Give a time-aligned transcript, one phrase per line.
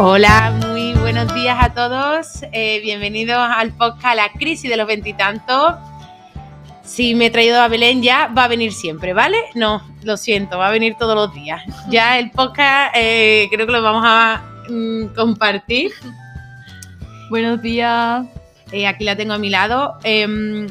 [0.00, 2.44] Hola, muy buenos días a todos.
[2.52, 5.74] Eh, bienvenidos al podcast La crisis de los veintitantos.
[6.84, 9.38] Si me he traído a Belén ya, va a venir siempre, ¿vale?
[9.56, 11.60] No, lo siento, va a venir todos los días.
[11.88, 14.40] Ya el podcast eh, creo que lo vamos a
[14.70, 15.90] mm, compartir.
[17.28, 18.24] Buenos días.
[18.70, 19.98] Eh, aquí la tengo a mi lado.
[20.04, 20.68] Em,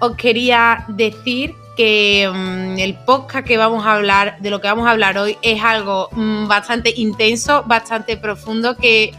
[0.00, 4.86] os quería decir que mm, el podcast que vamos a hablar, de lo que vamos
[4.86, 9.12] a hablar hoy, es algo mm, bastante intenso, bastante profundo, que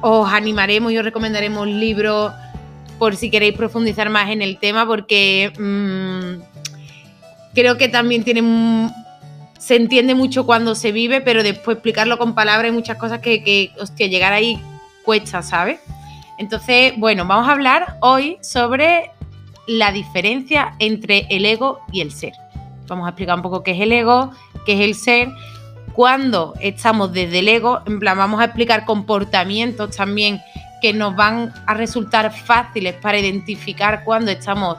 [0.00, 2.32] os animaremos y os recomendaremos libros
[2.98, 6.42] por si queréis profundizar más en el tema, porque mm,
[7.54, 8.90] creo que también tiene
[9.58, 13.42] se entiende mucho cuando se vive, pero después explicarlo con palabras hay muchas cosas que,
[13.42, 14.60] que hostia, llegar ahí
[15.04, 15.80] cuesta, ¿sabes?
[16.38, 19.10] Entonces, bueno, vamos a hablar hoy sobre
[19.68, 22.32] la diferencia entre el ego y el ser.
[22.88, 24.32] Vamos a explicar un poco qué es el ego,
[24.64, 25.28] qué es el ser.
[25.92, 30.40] Cuando estamos desde el ego, en plan, vamos a explicar comportamientos también
[30.80, 34.78] que nos van a resultar fáciles para identificar cuando estamos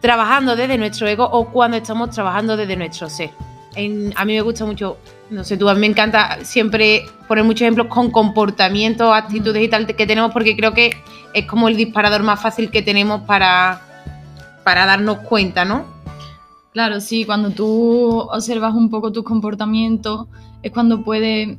[0.00, 3.30] trabajando desde nuestro ego o cuando estamos trabajando desde nuestro ser.
[3.76, 4.98] a mí me gusta mucho,
[5.30, 9.68] no sé, tú a mí me encanta siempre poner muchos ejemplos con comportamientos, actitudes y
[9.68, 10.94] tal que tenemos porque creo que
[11.34, 13.80] es como el disparador más fácil que tenemos para,
[14.64, 15.84] para darnos cuenta, ¿no?
[16.72, 20.26] Claro, sí, cuando tú observas un poco tus comportamientos
[20.62, 21.56] es cuando puedes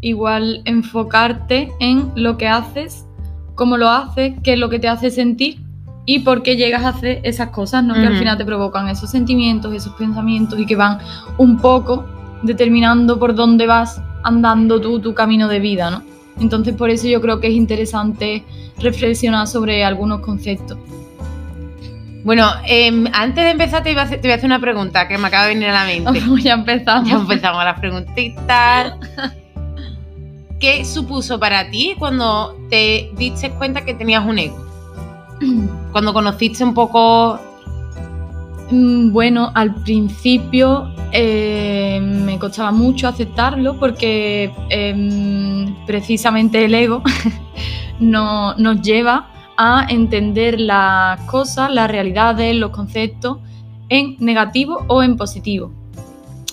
[0.00, 3.04] igual enfocarte en lo que haces,
[3.54, 5.60] cómo lo haces, qué es lo que te hace sentir
[6.04, 7.94] y por qué llegas a hacer esas cosas, ¿no?
[7.94, 10.98] Que al final te provocan esos sentimientos, esos pensamientos y que van
[11.38, 12.04] un poco
[12.42, 16.02] determinando por dónde vas andando tú tu camino de vida, ¿no?
[16.40, 18.44] Entonces por eso yo creo que es interesante
[18.78, 20.78] reflexionar sobre algunos conceptos.
[22.24, 25.54] Bueno, em, antes de empezar te, voy a hacer una pregunta que me acaba de
[25.54, 26.22] venir a la mente.
[26.42, 27.08] ya empezamos.
[27.08, 28.94] Ya empezamos las preguntitas.
[30.60, 34.64] ¿Qué supuso para ti cuando te diste cuenta que tenías un ego?
[35.92, 37.40] Cuando conociste un poco...
[38.72, 47.02] Mm, bueno, al principio eh, me costaba mucho aceptarlo porque em, precisamente el ego
[48.00, 49.28] no, nos lleva
[49.58, 53.40] a entender las cosas, las realidades, los conceptos
[53.90, 55.70] en negativo o en positivo.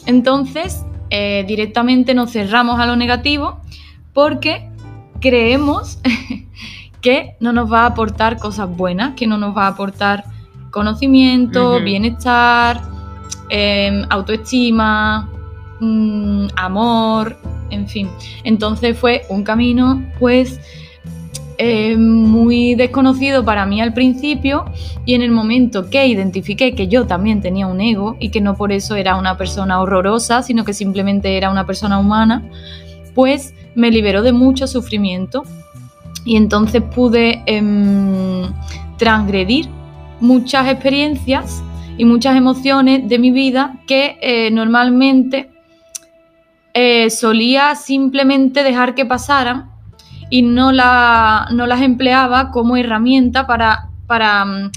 [0.06, 3.62] Entonces, eh, directamente nos cerramos a lo negativo
[4.12, 4.69] porque
[5.22, 6.00] creemos
[7.01, 10.25] que no nos va a aportar cosas buenas, que no nos va a aportar
[10.72, 12.81] conocimiento, bienestar,
[13.50, 15.30] em, autoestima,
[15.80, 17.38] mm, amor,
[17.69, 18.09] en fin.
[18.44, 20.59] Entonces fue un camino, pues,
[21.62, 24.63] eh, muy desconocido para mí al principio
[25.06, 28.56] y en el momento que identifiqué que yo también tenía un ego y que no
[28.56, 32.44] por eso era una persona horrorosa, sino que simplemente era una persona humana,
[33.13, 35.44] pues me liberó de mucho sufrimiento
[36.24, 38.44] y entonces pude em,
[38.97, 39.68] transgredir
[40.19, 41.63] muchas experiencias
[41.97, 45.50] y muchas emociones de mi vida que eh, normalmente
[46.74, 49.69] eh, solía simplemente dejar que pasaran
[50.30, 54.72] y no, la, no las empleaba como herramienta para, para mm,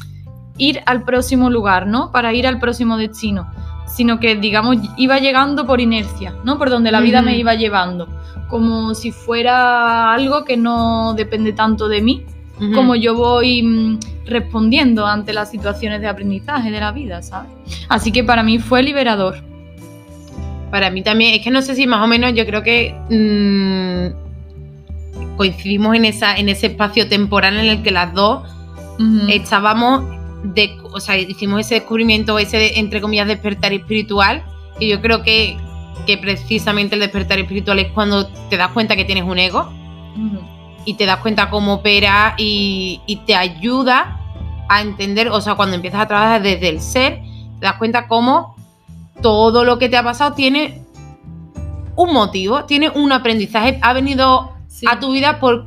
[0.59, 2.11] ir al próximo lugar, ¿no?
[2.11, 3.47] Para ir al próximo destino,
[3.87, 6.59] sino que, digamos, iba llegando por inercia, ¿no?
[6.59, 8.09] Por donde la vida me iba llevando,
[8.49, 12.25] como si fuera algo que no depende tanto de mí,
[12.75, 17.51] como yo voy mm, respondiendo ante las situaciones de aprendizaje de la vida, ¿sabes?
[17.89, 19.37] Así que para mí fue liberador.
[20.71, 25.37] Para mí también, es que no sé si más o menos yo creo que mm,
[25.37, 28.49] coincidimos en, esa, en ese espacio temporal en el que las dos
[29.29, 30.05] estábamos,
[30.45, 34.45] de, o sea, hicimos ese descubrimiento, ese, entre comillas, despertar espiritual,
[34.79, 35.57] y yo creo que,
[36.07, 39.73] que precisamente el despertar espiritual es cuando te das cuenta que tienes un ego
[40.85, 44.19] y te das cuenta cómo opera y, y, te ayuda
[44.69, 47.21] a entender, o sea, cuando empiezas a trabajar desde el ser,
[47.61, 48.57] te das cuenta cómo
[49.21, 50.83] todo lo que te ha pasado tiene
[51.97, 54.53] un motivo, tiene un aprendizaje, ha venido
[54.87, 55.67] a tu vida por...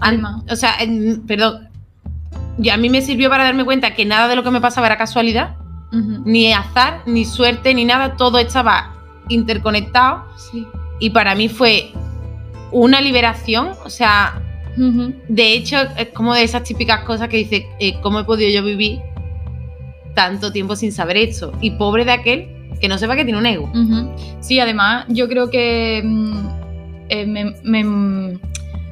[0.00, 0.42] Alma.
[0.50, 0.76] O sea,
[1.26, 1.68] perdón,
[2.62, 4.86] y a mí me sirvió para darme cuenta que nada de lo que me pasaba
[4.86, 5.56] era casualidad,
[5.92, 8.94] ni azar, ni suerte, ni nada, todo estaba
[9.28, 10.24] interconectado.
[11.00, 11.92] Y para mí fue
[12.72, 14.42] una liberación, o sea,
[14.76, 18.64] de hecho, es como de esas típicas cosas que dice, eh, ¿cómo he podido yo
[18.64, 19.00] vivir
[20.14, 21.52] tanto tiempo sin saber esto?
[21.60, 22.48] Y pobre de aquel
[22.80, 23.70] que no sepa que tiene un ego.
[24.40, 26.48] Sí, además, yo creo que mm,
[27.10, 27.26] eh,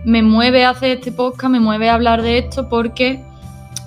[0.05, 3.21] me, mueve hacer este podcast, me mueve a hablar de esto porque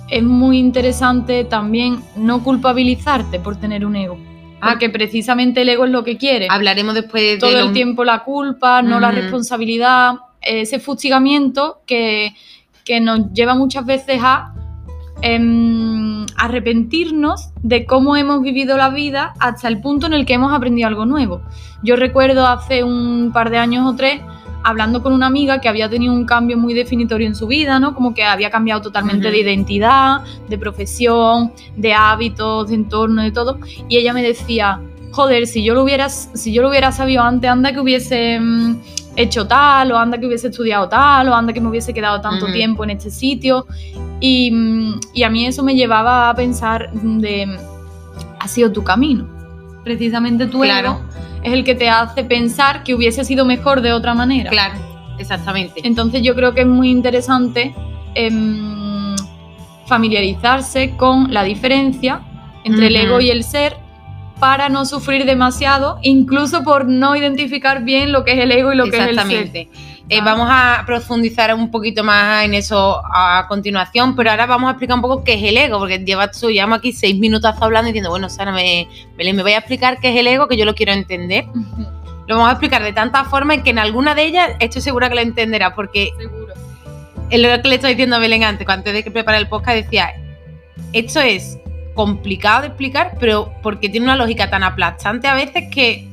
[0.08, 4.18] es muy interesante también no culpabilizarte por tener un ego.
[4.64, 4.70] Ah.
[4.70, 6.46] Porque precisamente el ego es lo que quiere.
[6.48, 12.32] Hablaremos después de Todo lo- el tiempo la culpa, no la responsabilidad, ese fustigamiento que,
[12.84, 14.54] que nos lleva muchas veces a
[15.20, 20.52] em, arrepentirnos de cómo hemos vivido la vida hasta el punto en el que hemos
[20.52, 21.42] aprendido algo nuevo.
[21.82, 24.20] Yo recuerdo hace un par de años o tres
[24.62, 27.94] hablando con una amiga que había tenido un cambio muy definitorio en su vida, ¿no?
[27.94, 33.58] Como que había cambiado totalmente de identidad, de profesión, de hábitos, de entorno, de todo.
[33.88, 34.80] Y ella me decía,
[35.12, 38.76] joder, si yo lo hubiera, si yo lo hubiera sabido antes, anda que hubiese mm,
[39.16, 42.46] hecho tal, o anda que hubiese estudiado tal, o anda que me hubiese quedado tanto
[42.46, 43.66] tiempo en este sitio.
[44.20, 47.58] Y, mm, y a mí eso me llevaba a pensar de,
[48.38, 49.41] ha sido tu camino.
[49.84, 50.88] Precisamente tu Claro.
[50.90, 51.00] ego
[51.42, 54.50] es el que te hace pensar que hubiese sido mejor de otra manera.
[54.50, 54.74] Claro,
[55.18, 55.80] exactamente.
[55.84, 57.74] Entonces yo creo que es muy interesante
[58.14, 59.16] em,
[59.86, 62.20] familiarizarse con la diferencia
[62.64, 63.76] entre el ego y el ser
[64.38, 68.76] para no sufrir demasiado, incluso por no identificar bien lo que es el ego y
[68.76, 69.10] lo que es el ser.
[69.10, 69.68] Exactamente.
[70.08, 74.72] Eh, vamos a profundizar un poquito más en eso a continuación, pero ahora vamos a
[74.72, 77.88] explicar un poco qué es el ego, porque llevas tú, llevamos aquí seis minutos hablando
[77.88, 80.56] y diciendo, bueno, Sara, me, Belén, me voy a explicar qué es el ego, que
[80.56, 81.46] yo lo quiero entender.
[82.28, 85.16] Lo vamos a explicar de tantas formas que en alguna de ellas estoy segura que
[85.16, 86.54] lo entenderás, porque Seguro.
[87.30, 89.76] es lo que le estoy diciendo a Belén antes, antes de que preparar el podcast,
[89.76, 90.14] decía,
[90.92, 91.58] esto es
[91.94, 96.08] complicado de explicar, pero porque tiene una lógica tan aplastante a veces que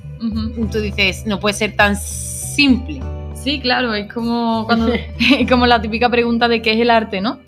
[0.71, 3.01] tú dices, no puede ser tan simple.
[3.43, 5.01] Sí, claro, es como, cuando, es
[5.49, 7.39] como la típica pregunta de qué es el arte, ¿no?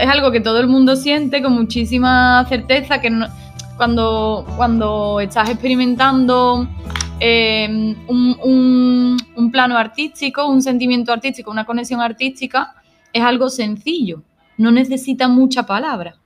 [0.00, 3.26] Es algo que todo el mundo siente con muchísima certeza, que no-
[3.76, 6.68] cuando, cuando estás experimentando
[7.18, 7.68] eh,
[8.06, 12.74] un, un- un plano artístico, un sentimiento artístico, una conexión artística,
[13.12, 14.22] es algo sencillo,
[14.56, 16.16] no necesita mucha palabra.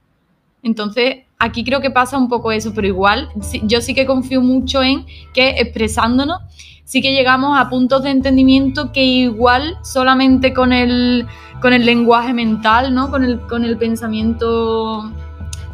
[0.63, 3.29] Entonces, aquí creo que pasa un poco eso, pero igual
[3.63, 6.41] yo sí que confío mucho en que expresándonos
[6.87, 11.27] sí que llegamos a puntos de entendimiento que igual solamente con el,
[11.61, 13.11] con el lenguaje mental, ¿no?
[13.11, 15.13] Con el, con el pensamiento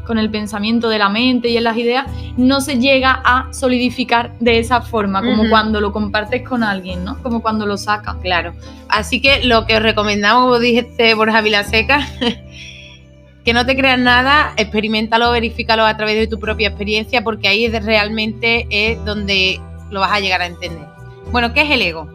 [0.05, 2.07] con el pensamiento de la mente y en las ideas,
[2.37, 7.23] no se llega a solidificar de esa forma, como cuando lo compartes con alguien, ¿no?
[7.23, 8.17] Como cuando lo sacas.
[8.17, 8.53] Claro.
[8.89, 12.05] Así que lo que os recomendamos, como dijiste Borja Vilaseca,
[13.45, 17.69] que no te creas nada, experimentalo, verifícalo a través de tu propia experiencia, porque ahí
[17.69, 19.61] realmente es donde
[19.91, 20.92] lo vas a llegar a entender.
[21.31, 22.09] Bueno, ¿qué es el ego?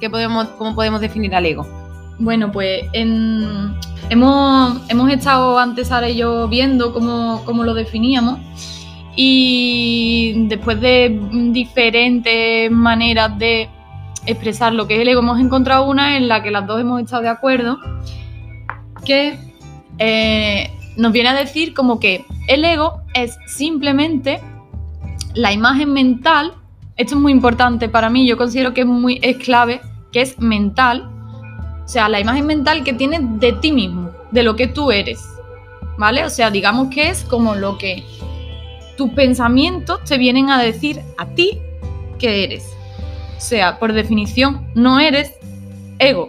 [0.00, 1.66] ¿Qué podemos, ¿Cómo podemos definir al ego?
[2.18, 8.40] Bueno, pues hemos, estado antes Sara y yo viendo cómo, cómo lo definíamos
[9.14, 11.20] y después de
[11.50, 13.68] diferentes maneras de
[14.26, 17.02] expresar lo que es el ego, hemos encontrado una en la que las dos hemos
[17.02, 17.78] estado de acuerdo,
[19.04, 19.38] que
[19.98, 24.40] eh, nos viene a decir como que el ego es simplemente
[25.34, 26.54] la imagen mental,
[26.98, 29.80] esto es muy importante para mí, yo considero que es, muy, es clave,
[30.12, 31.08] que es mental,
[31.84, 35.20] o sea, la imagen mental que tienes de ti mismo, de lo que tú eres,
[35.96, 36.24] ¿vale?
[36.24, 38.02] O sea, digamos que es como lo que
[38.96, 41.60] tus pensamientos te vienen a decir a ti
[42.18, 42.68] que eres.
[43.36, 45.32] O sea, por definición, no eres
[46.00, 46.28] ego,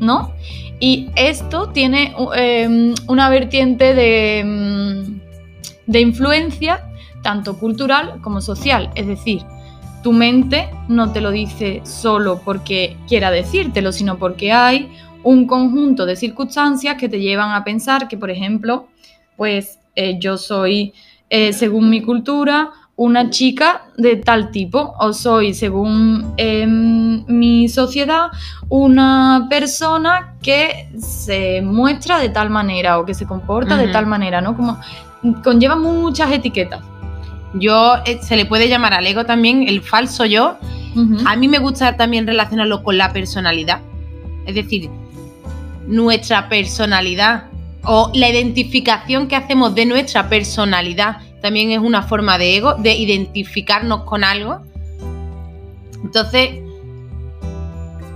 [0.00, 0.32] ¿no?
[0.80, 5.20] Y esto tiene eh, una vertiente de, mm,
[5.86, 6.87] de influencia
[7.28, 9.42] tanto cultural como social, es decir,
[10.02, 14.90] tu mente no te lo dice solo porque quiera decírtelo, sino porque hay
[15.24, 18.88] un conjunto de circunstancias que te llevan a pensar que, por ejemplo,
[19.36, 20.94] pues eh, yo soy,
[21.28, 28.28] eh, según mi cultura, una chica de tal tipo, o soy, según em, mi sociedad,
[28.70, 34.40] una persona que se muestra de tal manera o que se comporta de tal manera,
[34.40, 34.56] ¿no?
[34.56, 34.78] Como
[35.44, 36.87] conlleva muchas etiquetas.
[37.54, 40.58] Yo, eh, se le puede llamar al ego también el falso yo.
[41.26, 43.80] A mí me gusta también relacionarlo con la personalidad.
[44.46, 44.90] Es decir,
[45.86, 47.44] nuestra personalidad
[47.84, 52.96] o la identificación que hacemos de nuestra personalidad también es una forma de ego, de
[52.96, 54.60] identificarnos con algo.
[56.02, 56.50] Entonces,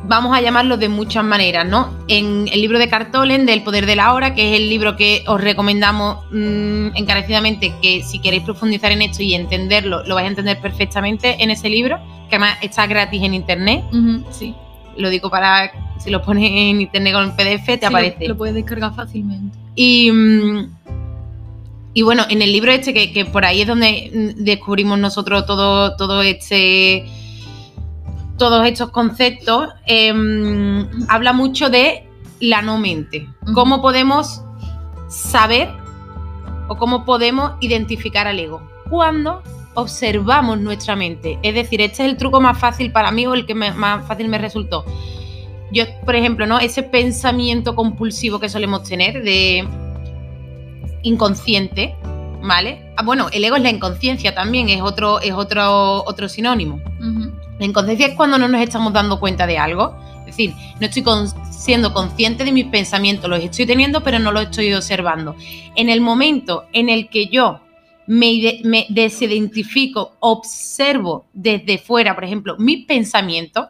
[0.04, 1.90] vamos a llamarlo de muchas maneras, ¿no?
[2.08, 5.24] En el libro de Cartolen, del poder de la hora, que es el libro que
[5.26, 10.30] os recomendamos mm, encarecidamente, que si queréis profundizar en esto y entenderlo, lo vais a
[10.30, 13.84] entender perfectamente en ese libro, que además está gratis en internet.
[14.30, 14.54] Sí.
[14.96, 18.28] Lo digo para, si lo pones en internet con PDF, te Sí, aparece.
[18.28, 19.56] Lo, puedes descargar fácilmente.
[19.74, 20.76] Y, mm,
[21.94, 25.46] y bueno, en el libro este, que, que por ahí es donde mm, descubrimos nosotros
[25.46, 27.06] todo, todo este.
[28.38, 32.06] Todos estos conceptos, em, habla mucho de
[32.40, 33.28] la no mente.
[33.54, 34.42] Cómo podemos
[35.08, 35.68] saber
[36.68, 38.62] o cómo podemos identificar al ego.
[38.90, 39.42] Cuando
[39.74, 41.38] observamos nuestra mente.
[41.42, 44.06] Es decir, este es el truco más fácil para mí o el que me- más
[44.06, 44.84] fácil me resultó.
[45.72, 46.58] Yo, por ejemplo, ¿no?
[46.58, 49.66] Ese pensamiento compulsivo que solemos tener de
[51.02, 51.94] inconsciente,
[52.42, 52.92] ¿vale?
[52.96, 56.80] Ah, bueno, el ego es la inconsciencia también, es otro, es otro, otro sinónimo.
[57.00, 57.21] Ujú.
[57.62, 59.94] La inconsciencia es cuando no nos estamos dando cuenta de algo.
[60.20, 64.32] Es decir, no estoy con- siendo consciente de mis pensamientos, los estoy teniendo, pero no
[64.32, 65.36] los estoy observando.
[65.76, 67.60] En el momento en el que yo
[68.08, 73.68] me, ide- me desidentifico, observo desde fuera, por ejemplo, mis pensamientos,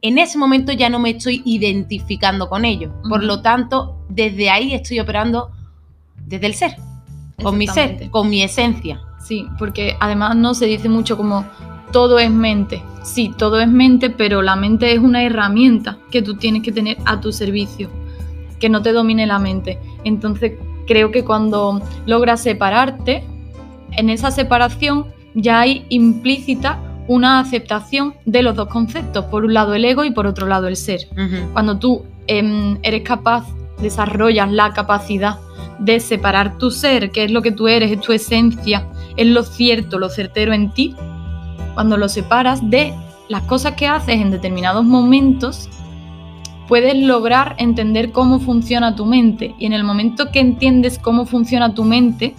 [0.00, 2.92] en ese momento ya no me estoy identificando con ellos.
[3.08, 5.50] Por lo tanto, desde ahí estoy operando
[6.24, 6.76] desde el ser,
[7.42, 9.00] con mi ser, con mi esencia.
[9.26, 11.44] Sí, porque además no se dice mucho como
[11.94, 12.82] todo es mente.
[13.04, 16.96] Sí, todo es mente, pero la mente es una herramienta que tú tienes que tener
[17.04, 17.88] a tu servicio,
[18.58, 19.78] que no te domine la mente.
[20.02, 20.54] Entonces,
[20.88, 23.22] creo que cuando logras separarte,
[23.92, 29.72] en esa separación ya hay implícita una aceptación de los dos conceptos, por un lado
[29.72, 31.06] el ego y por otro lado el ser.
[31.52, 33.46] Cuando tú em, eres capaz,
[33.80, 35.38] desarrollas la capacidad
[35.78, 39.44] de separar tu ser, que es lo que tú eres, es tu esencia, es lo
[39.44, 40.96] cierto, lo certero en ti,
[41.74, 42.94] cuando lo separas de
[43.28, 45.68] las cosas que haces en determinados momentos,
[46.68, 49.54] puedes lograr entender cómo funciona tu mente.
[49.58, 52.34] Y en el momento que entiendes cómo funciona tu mente,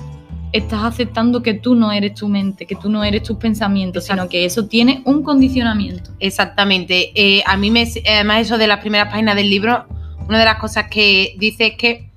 [0.52, 4.30] estás aceptando que tú no eres tu mente, que tú no eres tus pensamientos, sino
[4.30, 6.12] que eso tiene un condicionamiento.
[6.20, 7.12] Exactamente.
[7.16, 9.86] Eh, a mí me, además eso de las primeras páginas del libro,
[10.28, 12.10] una de las cosas que dice es que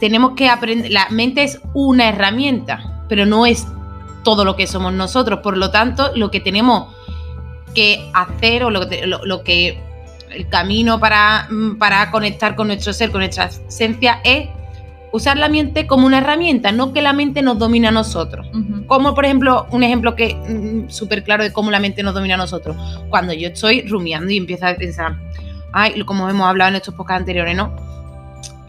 [0.00, 3.66] tenemos que aprender, la mente es una herramienta, pero no es
[4.24, 5.40] todo lo que somos nosotros.
[5.40, 6.92] Por lo tanto, lo que tenemos
[7.74, 9.80] que hacer o lo que, lo, lo que
[10.30, 14.48] el camino para, mm, para conectar con nuestro ser, con nuestra esencia, es
[15.14, 18.48] usar la mente como una herramienta, no que la mente nos domine a nosotros.
[18.88, 22.34] Como por ejemplo, un ejemplo que mm, súper claro de cómo la mente nos domina
[22.34, 22.76] a nosotros.
[23.08, 25.16] Cuando yo estoy rumiando y empiezo a pensar,
[25.72, 27.76] ay, como hemos hablado en estos podcasts anteriores, ¿no?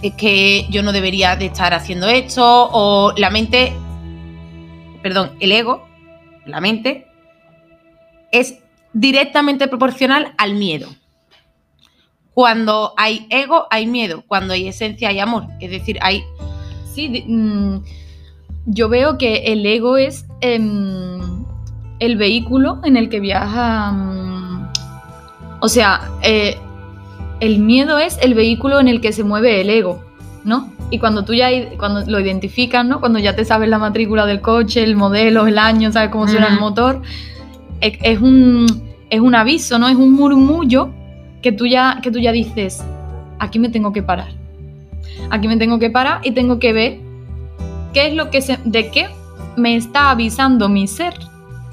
[0.04, 3.74] Es que yo no debería de estar haciendo esto, o la mente,
[5.06, 5.88] perdón, el ego,
[6.48, 7.06] la mente,
[8.32, 8.58] es
[8.92, 10.90] directamente proporcional al miedo.
[12.34, 14.24] Cuando hay ego, hay miedo.
[14.26, 15.46] Cuando hay esencia, hay amor.
[15.60, 16.24] Es decir, hay
[16.92, 17.84] Sí, mm,
[18.66, 21.46] yo veo que el ego es em,
[22.00, 23.92] el vehículo en el que viaja.
[23.92, 24.72] mm,
[25.62, 26.58] o sea, eh,
[27.42, 30.04] el miedo es el vehículo en el que se mueve el ego,
[30.46, 30.72] ¿no?
[30.92, 33.00] Y cuando tú ya cuando lo identificas, ¿no?
[33.00, 36.48] Cuando ya te sabes la matrícula del coche, el modelo, el año, sabes cómo suena
[36.48, 37.02] el motor,
[37.82, 38.68] es, es un,
[39.10, 39.90] es un aviso, ¿no?
[39.90, 40.92] Es un murmullo
[41.42, 42.84] que tú ya, que tú ya dices,
[43.40, 44.30] aquí me tengo que parar.
[45.32, 47.00] Aquí me tengo que parar y tengo que ver
[47.94, 49.10] qué es lo que se, de qué
[49.58, 51.14] me está avisando mi ser,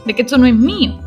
[0.07, 0.99] de que esto no es mío.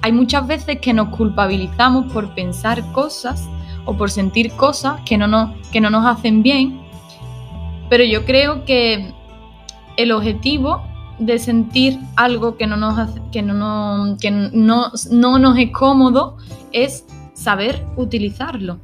[0.00, 3.46] Hay muchas veces que nos culpabilizamos por pensar cosas
[3.86, 6.78] o por sentir cosas que no nos, que no nos hacen bien,
[7.88, 9.12] pero yo creo que
[9.96, 10.82] el objetivo
[11.18, 16.36] de sentir algo que no nos, hace- que no, que no, no nos es cómodo
[16.72, 18.78] es saber utilizarlo.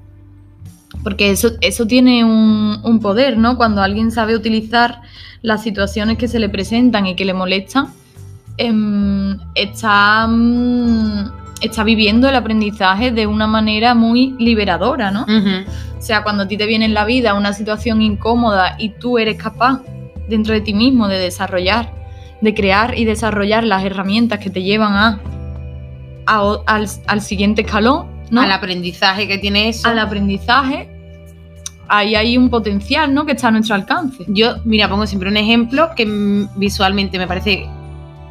[1.02, 3.56] Porque eso, eso tiene un, un poder, ¿no?
[3.56, 5.02] Cuando alguien sabe utilizar
[5.42, 7.88] las situaciones que se le presentan y que le molestan,
[8.56, 11.30] em, está, mm,
[11.62, 15.26] está viviendo el aprendizaje de una manera muy liberadora, ¿no?
[15.98, 19.18] O sea, cuando a ti te viene en la vida una situación incómoda y tú
[19.18, 19.80] eres capaz
[20.28, 21.92] dentro de ti mismo de desarrollar,
[22.40, 25.20] de crear y desarrollar las herramientas que te llevan a,
[26.26, 28.40] al, al siguiente escalón, ¿no?
[28.40, 29.88] al aprendizaje que tiene eso.
[29.88, 30.88] al aprendizaje,
[31.88, 33.26] ahí hay un potencial, ¿no?
[33.26, 34.24] Que está a nuestro alcance.
[34.26, 36.06] Yo, mira, pongo siempre un ejemplo que
[36.56, 37.68] visualmente me parece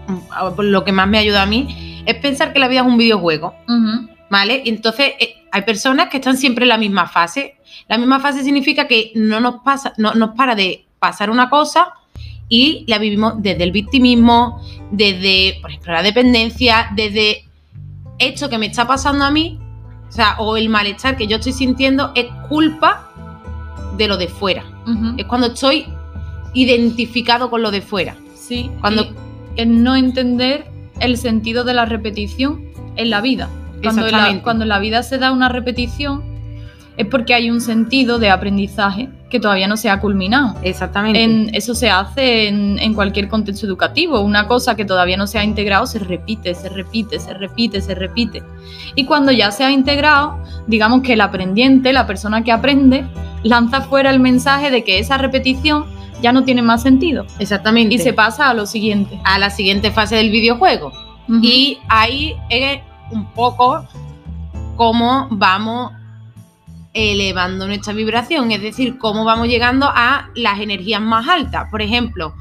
[0.07, 2.97] mm, lo que más me ayuda a mí, es pensar que la vida es un
[2.97, 4.61] videojuego, Ujú, ¿vale?
[4.65, 7.55] Y entonces eh, hay personas que están siempre en la misma fase.
[7.87, 11.93] La misma fase significa que no nos pasa, no nos para de pasar una cosa
[12.47, 17.45] y la vivimos desde el victimismo, desde, por ejemplo, la dependencia, desde
[18.19, 19.57] esto que me está pasando a mí,
[20.07, 23.09] o sea, o el malestar que yo estoy sintiendo es culpa
[23.97, 24.63] de lo de fuera.
[25.17, 25.85] Es cuando estoy
[26.53, 28.15] identificado con lo de fuera.
[28.35, 29.07] Sí, Cuando-
[29.55, 30.70] el no entender
[31.01, 32.65] el sentido de la repetición
[32.95, 33.49] en la vida.
[33.81, 34.43] Cuando en la, Exactamente.
[34.43, 36.31] cuando en la vida se da una repetición
[36.97, 40.55] es porque hay un sentido de aprendizaje que todavía no se ha culminado.
[40.61, 41.23] Exactamente.
[41.23, 44.19] En, eso se hace en, en cualquier contexto educativo.
[44.19, 47.95] Una cosa que todavía no se ha integrado se repite, se repite, se repite, se
[47.95, 48.43] repite.
[48.95, 53.05] Y cuando ya se ha integrado, digamos que el aprendiente, la persona que aprende,
[53.43, 55.85] lanza fuera el mensaje de que esa repetición
[56.21, 57.25] ya no tienen más sentido.
[57.39, 57.95] Exactamente.
[57.95, 59.19] Y se pasa a lo siguiente.
[59.23, 60.91] a la siguiente fase del videojuego.
[61.41, 63.85] Y ahí es un poco
[64.75, 65.93] cómo vamos
[66.93, 71.69] elevando nuestra vibración, es decir, cómo vamos llegando a las energías más altas.
[71.71, 72.33] Por ejemplo,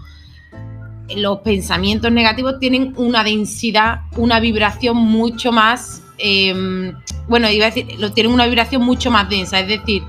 [1.16, 6.92] los pensamientos negativos tienen una densidad, una vibración mucho más, eh,
[7.28, 10.02] bueno, iba a decir, lo- tienen una vibración mucho más densa, es decir,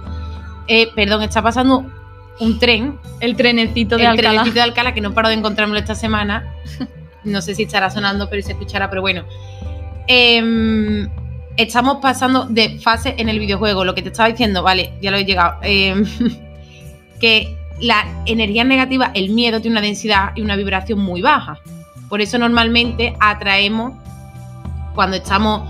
[0.68, 1.86] eh, perdón, está pasando
[2.42, 4.30] un tren el trenecito de el Alcalá.
[4.30, 6.54] trenecito de Alcalá, que no paro de encontrármelo esta semana.
[7.24, 9.26] No sé si estará sonando, pero se escuchará, pero bueno.
[10.08, 11.08] Em,
[11.56, 13.86] estamos pasando de fase en el videojuego.
[13.86, 15.60] Lo que te estaba diciendo, vale, ya lo he llegado.
[15.62, 16.04] Em,
[17.20, 21.60] que la energía negativa, el miedo, tiene una densidad y una vibración muy baja.
[22.10, 23.94] Por eso normalmente atraemos
[24.96, 25.70] cuando estamos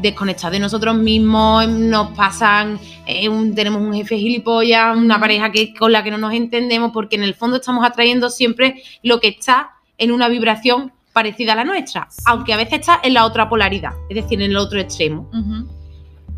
[0.00, 5.74] desconectados de nosotros mismos, nos pasan, eh, un- tenemos un jefe gilipollas, una pareja que,
[5.74, 9.28] con la que no nos entendemos, porque en el fondo estamos atrayendo siempre lo que
[9.28, 13.48] está en una vibración parecida a la nuestra, aunque a veces está en la otra
[13.48, 15.30] polaridad, es decir, en el otro extremo.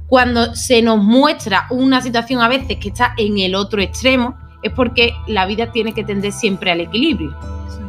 [0.06, 4.72] Cuando se nos muestra una situación a veces que está en el otro extremo, es
[4.72, 7.34] porque la vida tiene que tender siempre al equilibrio.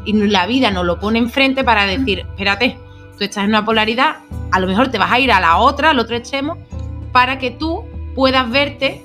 [0.05, 2.77] Y la vida nos lo pone enfrente para decir, espérate,
[3.17, 4.17] tú estás en una polaridad,
[4.51, 6.57] a lo mejor te vas a ir a la otra, al otro extremo,
[7.12, 7.83] para que tú
[8.15, 9.03] puedas verte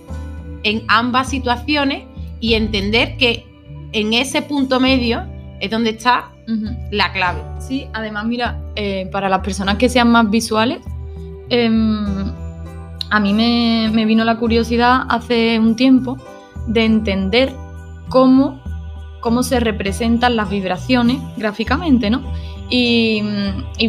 [0.63, 2.05] en ambas situaciones
[2.41, 3.47] y entender que
[3.93, 5.25] en ese punto medio
[5.61, 6.31] es donde está
[6.91, 7.41] la clave.
[7.61, 10.81] Sí, además, mira, eh, para las personas que sean más visuales,
[11.49, 12.33] em,
[13.11, 16.19] a mí me, me vino la curiosidad hace un tiempo
[16.67, 17.53] de entender
[18.09, 18.61] cómo,
[19.21, 22.23] cómo se representan las vibraciones gráficamente, ¿no?
[22.75, 23.23] Y,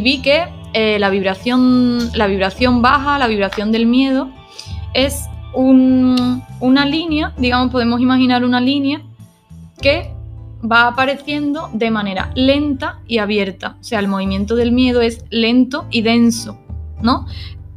[0.02, 4.28] vi que eh, la, vibración, la vibración baja, la vibración del miedo,
[4.92, 5.24] es
[5.54, 9.00] un- una línea, digamos, podemos imaginar una línea
[9.80, 10.12] que
[10.70, 13.76] va apareciendo de manera lenta y abierta.
[13.80, 16.58] O sea, el movimiento del miedo es lento y denso,
[17.02, 17.26] ¿no?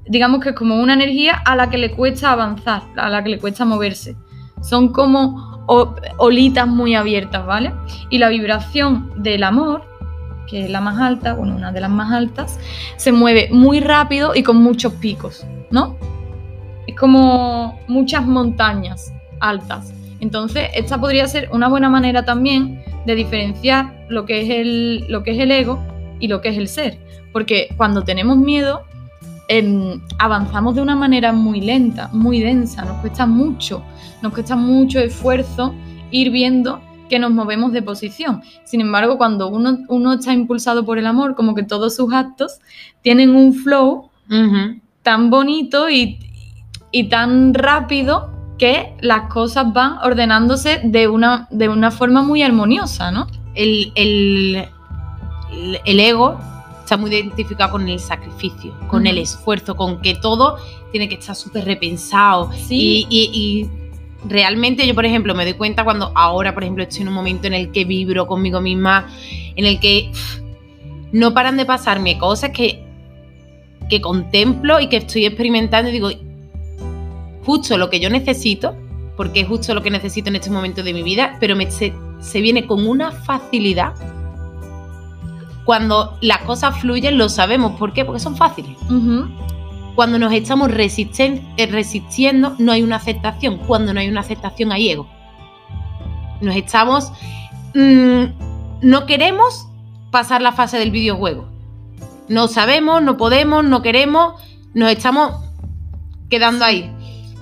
[0.08, 3.30] Digamos que es como una energía a la que le cuesta avanzar, a la que
[3.30, 4.18] le cuesta moverse.
[4.62, 5.64] Son como
[6.18, 7.74] olitas muy abiertas, ¿vale?
[8.10, 9.84] Y la vibración del amor,
[10.48, 12.60] que es la más alta, bueno, una de las más altas,
[12.96, 15.98] se mueve muy rápido y con muchos picos, ¿no?
[16.88, 19.94] Es como muchas montañas altas.
[20.20, 25.24] Entonces, esta podría ser una buena manera también de diferenciar lo que es el, lo
[25.24, 25.80] que es el ego
[26.20, 26.98] y lo que es el ser.
[27.32, 28.84] Porque cuando tenemos miedo,
[29.48, 33.84] em, avanzamos de una manera muy lenta, muy densa, nos cuesta mucho,
[34.22, 35.76] nos cuesta mucho esfuerzo
[36.10, 38.42] ir viendo que nos movemos de posición.
[38.66, 42.60] Sin embargo, cuando uno, uno está impulsado por el amor, como que todos sus actos
[43.02, 44.10] tienen un flow
[45.04, 46.20] tan bonito y,
[46.92, 53.12] y tan rápido que las cosas van ordenándose de una, de una forma muy armoniosa,
[53.12, 53.28] ¿no?
[53.54, 54.66] El, el-
[55.86, 56.40] el- ego
[56.82, 60.58] está muy identificado con el sacrificio, con el esfuerzo, con que todo
[60.92, 62.52] tiene que estar súper repensado.
[62.54, 63.06] Sí.
[63.10, 63.87] Y, y- y
[64.28, 67.48] realmente yo, por ejemplo, me doy cuenta cuando ahora, por ejemplo, estoy en un momento
[67.48, 69.08] en el que vibro conmigo misma,
[69.56, 70.12] en el que
[71.12, 72.84] no paran de pasarme cosas que,
[73.90, 76.10] que contemplo y que estoy experimentando y digo,
[77.44, 78.76] justo lo que yo necesito,
[79.16, 81.94] porque es justo lo que necesito en este momento de mi vida, pero me, se,
[82.20, 83.94] se viene con una facilidad.
[85.66, 87.78] Cuando las cosas fluyen, lo sabemos.
[87.78, 88.06] ¿Por qué?
[88.06, 88.78] Porque son fáciles.
[89.98, 93.58] Cuando nos estamos eh, resistiendo, no hay una aceptación.
[93.58, 95.08] Cuando no hay una aceptación, hay ego.
[96.40, 97.12] Nos estamos.
[97.74, 98.26] mm,
[98.84, 99.68] no queremos
[100.12, 101.50] pasar la fase del videojuego.
[102.30, 104.40] No sabemos, no podemos, no queremos.
[104.76, 105.32] Nos estamos
[106.30, 106.94] quedando ahí.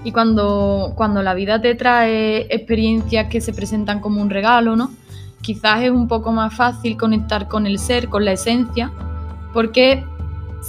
[0.05, 4.91] Y cuando, cuando la vida te trae experiencias que se presentan como un regalo, ¿no?
[5.41, 8.93] Quizás es un poco más fácil conectar con el ser, con la esencia,
[9.51, 10.05] porque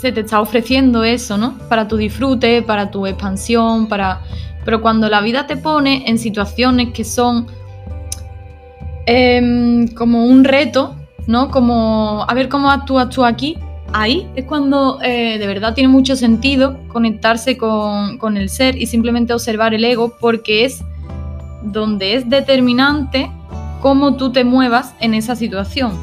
[0.01, 1.57] se te está ofreciendo eso, ¿no?
[1.71, 4.21] Para tu disfrute, para tu expansión, para...
[4.65, 7.47] Pero cuando la vida te pone en situaciones que son
[9.07, 11.51] em, como un reto, ¿no?
[11.51, 13.57] Como a ver cómo actúas tú aquí.
[13.93, 18.87] Ahí es cuando eh, de verdad tiene mucho sentido conectarse con, con el ser y
[18.87, 20.83] simplemente observar el ego porque es
[21.63, 23.31] donde es determinante
[23.81, 25.99] cómo tú te muevas en esa situación.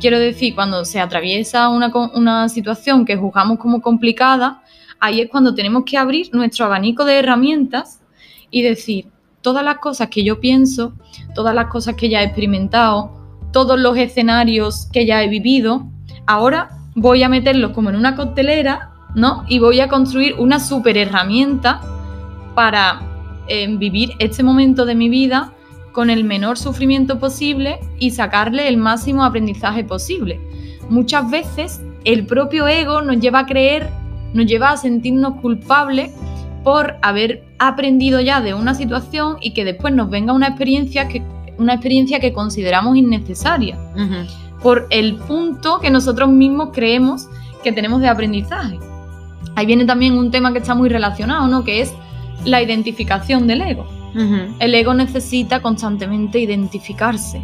[0.00, 4.62] Quiero decir, cuando se atraviesa una, una situación que juzgamos como complicada,
[5.00, 8.00] ahí es cuando tenemos que abrir nuestro abanico de herramientas
[8.50, 9.08] y decir,
[9.42, 10.94] todas las cosas que yo pienso,
[11.34, 13.12] todas las cosas que ya he experimentado,
[13.52, 15.86] todos los escenarios que ya he vivido,
[16.26, 19.44] ahora voy a meterlos como en una coctelera, ¿no?
[19.48, 21.80] Y voy a construir una super herramienta
[22.54, 23.02] para
[23.48, 25.52] eh, vivir este momento de mi vida
[25.96, 30.38] con el menor sufrimiento posible y sacarle el máximo aprendizaje posible.
[30.90, 33.88] Muchas veces el propio ego nos lleva a creer,
[34.34, 36.12] nos lleva a sentirnos culpables
[36.62, 41.22] por haber aprendido ya de una situación y que después nos venga una experiencia que,
[41.56, 43.78] una experiencia que consideramos innecesaria
[44.62, 47.26] por el punto que nosotros mismos creemos
[47.64, 48.78] que tenemos de aprendizaje.
[49.54, 51.64] Ahí viene también un tema que está muy relacionado, ¿no?
[51.64, 51.94] Que es
[52.44, 53.95] la identificación del ego.
[54.14, 57.42] El ego necesita constantemente identificarse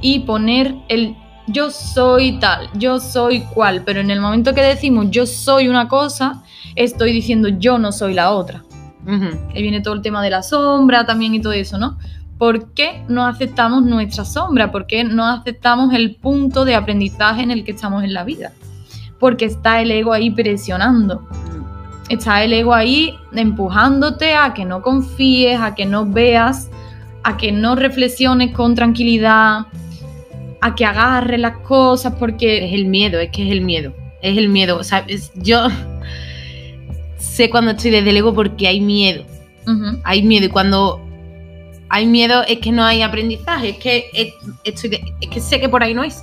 [0.00, 1.16] y poner el
[1.48, 5.88] yo soy tal, yo soy cual, pero en el momento que decimos yo soy una
[5.88, 6.42] cosa,
[6.76, 8.64] estoy diciendo yo no soy la otra.
[9.06, 11.96] Ahí viene todo el tema de la sombra también y todo eso, ¿no?
[12.36, 14.70] ¿Por qué no aceptamos nuestra sombra?
[14.70, 18.52] ¿Por qué no aceptamos el punto de aprendizaje en el que estamos en la vida?
[19.18, 21.26] Porque está el ego ahí presionando.
[22.08, 26.70] Está el ego ahí empujándote a que no confíes, a que no veas,
[27.22, 29.66] a que no reflexiones con tranquilidad,
[30.60, 32.66] a que agarres las cosas porque...
[32.66, 33.92] Es el miedo, es que es el miedo.
[34.22, 34.78] Es el miedo.
[34.78, 35.68] O sea, yo
[37.18, 39.24] sé cuando estoy desde el ego porque hay miedo.
[40.04, 41.06] Hay miedo y cuando
[41.90, 45.82] hay miedo es que no hay aprendizaje, es que, estoy es que sé que por
[45.82, 46.22] ahí no es.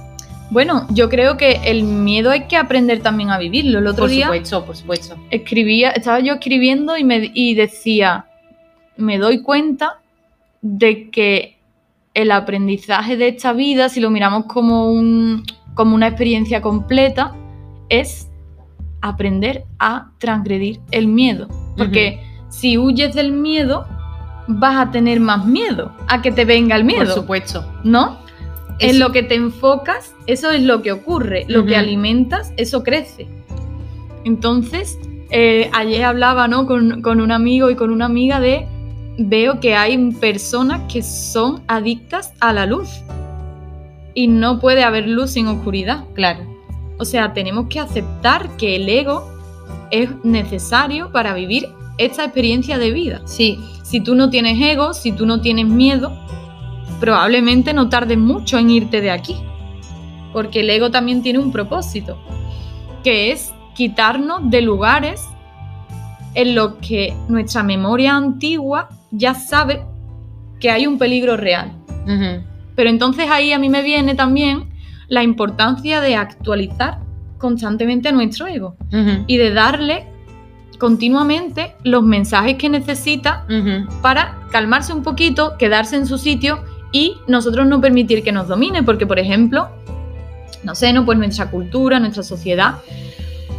[0.51, 3.79] Bueno, yo creo que el miedo hay que aprender también a vivirlo.
[3.79, 5.15] El otro por día supuesto, por supuesto.
[5.31, 8.25] Escribía, estaba yo escribiendo y, me, y decía,
[8.97, 9.99] me doy cuenta
[10.61, 11.57] de que
[12.13, 17.35] el aprendizaje de esta vida, si lo miramos como, un, como una experiencia completa,
[17.89, 18.29] es
[19.01, 21.47] aprender a transgredir el miedo.
[21.77, 23.85] Porque si huyes del miedo,
[24.47, 27.05] vas a tener más miedo a que te venga el miedo.
[27.05, 27.65] Por supuesto.
[27.83, 28.24] ¿No?
[28.79, 31.45] En lo que te enfocas, eso es lo que ocurre.
[31.47, 33.27] Lo que alimentas, eso crece.
[34.25, 34.97] Entonces,
[35.29, 36.65] eh, ayer hablaba ¿no?
[36.65, 38.67] con, con un amigo y con una amiga de
[39.17, 42.89] veo que hay personas que son adictas a la luz.
[44.13, 46.05] Y no puede haber luz sin oscuridad.
[46.13, 46.45] Claro.
[46.97, 49.29] O sea, tenemos que aceptar que el ego
[49.91, 53.21] es necesario para vivir esta experiencia de vida.
[53.25, 53.59] Sí.
[53.83, 56.11] Si tú no tienes ego, si tú no tienes miedo,
[56.99, 59.35] probablemente no tardes mucho en irte de aquí.
[60.33, 62.17] Porque el ego también tiene un propósito,
[63.03, 65.23] que es quitarnos de lugares
[66.33, 69.83] en los que nuestra memoria antigua ya sabe
[70.59, 71.71] que hay un peligro real.
[72.75, 74.69] Pero entonces ahí a mí me viene también
[75.07, 76.99] la importancia de actualizar
[77.37, 78.75] constantemente a nuestro ego
[79.27, 80.07] y de darle
[80.79, 83.45] continuamente los mensajes que necesita
[84.01, 86.63] para calmarse un poquito, quedarse en su sitio
[86.95, 89.67] y nosotros no permitir que nos domine, porque por ejemplo,
[90.63, 92.75] no sé, no pues nuestra cultura, nuestra sociedad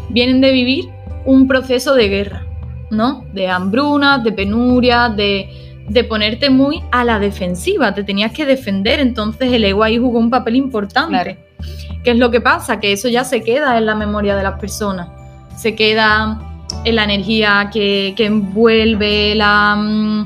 [0.08, 0.86] vienen de vivir
[1.26, 2.46] un proceso de guerra,
[2.90, 3.26] ¿no?
[3.34, 5.50] De hambruna, de penuria, de,
[5.86, 10.18] de ponerte muy a la defensiva, te tenías que defender, entonces el ego ahí jugó
[10.18, 11.36] un papel importante.
[12.02, 12.80] ¿Qué es lo que pasa?
[12.80, 15.08] Que eso ya se queda en la memoria de las personas,
[15.58, 16.40] se queda
[16.84, 20.24] en la energía que, envuelve la, mm,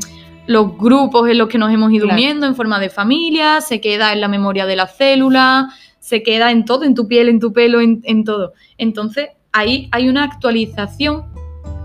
[0.51, 4.13] los grupos en los que nos hemos ido uniendo en forma de familia, se queda
[4.13, 5.69] en la memoria de la célula,
[6.01, 8.55] se queda en todo, en tu piel, en tu pelo, en, todo.
[8.77, 11.27] Entonces, ahí hay una actualización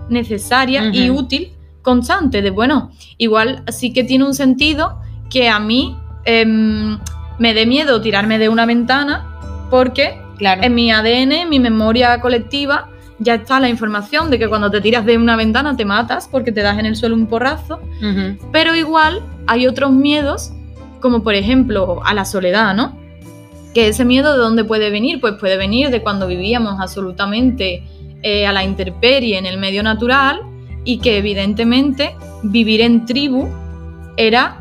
[0.08, 1.52] necesaria y útil
[1.82, 5.00] constante de, bueno, igual sí que tiene un sentido
[5.30, 6.98] que a mí em,
[7.38, 9.38] me dé miedo tirarme de una ventana
[9.70, 14.70] porque en mi ADN, en mi memoria colectiva, ya está la información de que cuando
[14.70, 17.80] te tiras de una ventana te matas porque te das en el suelo un porrazo,
[18.52, 20.52] pero igual hay otros miedos,
[21.00, 22.96] como por ejemplo a la soledad, ¿no?
[23.74, 25.20] Que ese miedo de dónde puede venir?
[25.20, 27.84] Pues puede venir de cuando vivíamos absolutamente
[28.22, 30.40] eh, a la intemperie en el medio natural
[30.84, 33.48] y que evidentemente vivir en tribu
[34.16, 34.58] era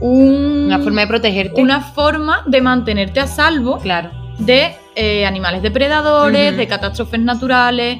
[0.00, 1.60] una forma de protegerte.
[1.60, 4.10] Una forma de mantenerte a salvo claro.
[4.38, 7.98] de eh, animales depredadores, de catástrofes naturales,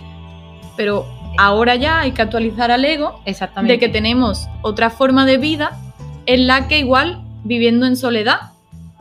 [0.76, 1.06] pero
[1.38, 3.74] ahora ya hay que actualizar al ego Exactamente.
[3.74, 5.78] de que tenemos otra forma de vida
[6.26, 8.52] en la que igual viviendo en soledad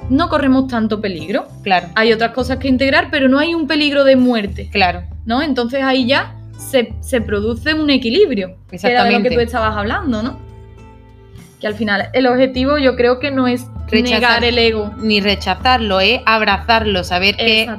[0.10, 1.48] no corremos tanto peligro.
[1.64, 1.88] Claro.
[1.96, 4.70] Hay otras cosas que integrar, pero no hay un peligro de muerte.
[4.72, 5.04] Claro.
[5.26, 5.42] ¿No?
[5.42, 8.58] Entonces ahí ya se, produce un equilibrio.
[8.72, 8.82] Exactamente.
[8.82, 10.40] Que era de lo que tú estabas hablando, ¿no?
[11.60, 14.94] Que al final el objetivo yo creo que no es negar el ego.
[14.98, 17.70] Ni rechazarlo, es abrazarlo, saber que,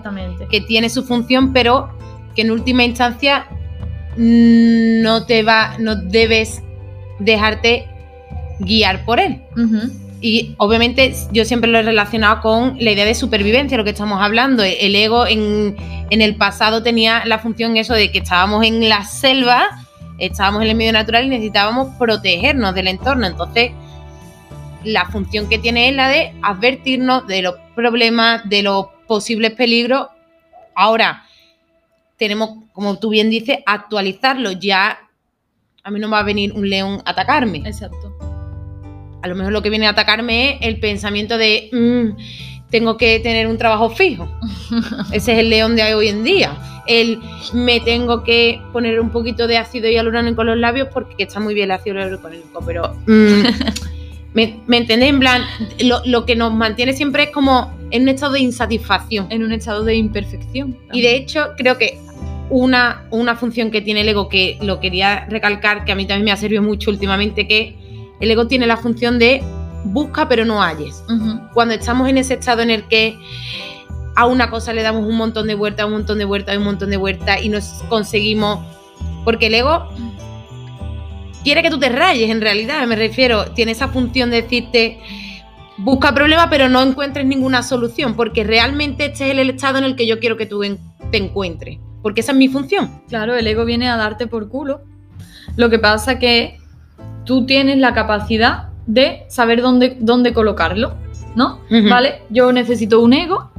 [0.51, 1.91] que tiene su función, pero
[2.35, 3.47] que en última instancia
[4.17, 6.63] no te va, no debes
[7.19, 7.89] dejarte
[8.61, 9.43] guiar por él.
[10.21, 14.23] Y obviamente yo siempre lo he relacionado con la idea de supervivencia, lo que estamos
[14.23, 14.63] hablando.
[14.63, 15.77] El ego en,
[16.11, 19.86] en el pasado tenía la función eso de que estábamos en la selva,
[20.19, 23.27] estábamos en el medio natural y necesitábamos protegernos del entorno.
[23.27, 23.73] Entonces,
[24.85, 30.09] la función que tiene es la de advertirnos de los problemas, de los posibles peligros.
[30.75, 31.25] Ahora,
[32.17, 34.53] tenemos, como tú bien dices, actualizarlo.
[34.53, 34.99] Ya
[35.83, 37.59] a mí no va a venir un león a atacarme.
[37.65, 38.17] Exacto.
[39.23, 43.19] A lo mejor lo que viene a atacarme es el pensamiento de "Mm, tengo que
[43.21, 44.29] tener un trabajo fijo.
[45.13, 46.57] Ese es el león de hoy en día.
[46.87, 47.21] El
[47.53, 51.55] me tengo que poner un poquito de ácido hialurónico en los labios porque está muy
[51.55, 53.43] bien el ácido hialurónico, pero mm,
[54.35, 55.13] ¿me, me entendéis?
[55.13, 55.43] En plan,
[55.81, 59.27] lo, lo que nos mantiene siempre es como en un estado de insatisfacción.
[59.31, 60.77] En un estado de imperfección.
[60.93, 61.99] Y de hecho, creo que
[62.51, 66.25] una, una función que tiene el ego, que lo quería recalcar, que a mí también
[66.25, 67.77] me ha servido mucho últimamente, que
[68.21, 69.43] el ego tiene la función de
[69.85, 71.03] busca pero no halles.
[71.55, 73.17] Cuando estamos en ese estado en el que
[74.17, 76.91] a una cosa le damos un montón de vueltas, un montón de vueltas, un montón
[76.91, 78.67] de vueltas y nos conseguimos...
[79.25, 79.89] Porque el ego
[81.45, 84.99] quiere que tú te rayes, en realidad, me refiero, tiene esa función de decirte...
[85.79, 89.95] Busca problemas, pero no encuentres ninguna solución, porque realmente este es el estado en el
[89.95, 90.63] que yo quiero que tú
[91.11, 93.03] te encuentres, porque esa es mi función.
[93.09, 94.81] Claro, el ego viene a darte por culo.
[95.57, 96.59] Lo que pasa que
[97.27, 100.95] tú tienes la capacidad de saber dónde, dónde colocarlo,
[101.35, 101.61] ¿no?
[101.91, 102.23] ¿Vale?
[102.31, 103.51] Yo necesito un ego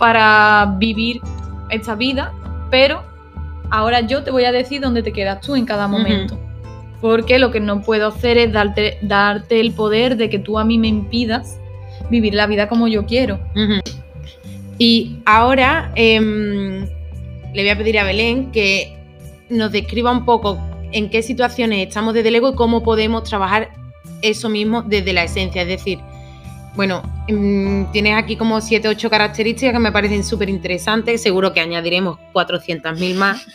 [0.00, 1.20] para vivir
[1.68, 2.32] esta vida,
[2.70, 3.02] pero
[3.70, 6.38] ahora yo te voy a decir dónde te quedas tú en cada momento.
[7.02, 10.64] Porque lo que no puedo hacer es darte, darte el poder de que tú a
[10.64, 11.58] mí me impidas
[12.10, 13.38] vivir la vida como yo quiero.
[14.78, 16.86] Y ahora em,
[17.52, 18.96] le voy a pedir a Belén que
[19.50, 20.58] nos describa un poco
[20.92, 23.68] en qué situaciones estamos desde el ego y cómo podemos trabajar
[24.22, 25.60] eso mismo desde la esencia.
[25.60, 25.98] Es decir,
[26.74, 31.22] bueno, em, tienes aquí como 7 8 características que me parecen súper interesantes.
[31.22, 33.46] Seguro que añadiremos 400.000 más.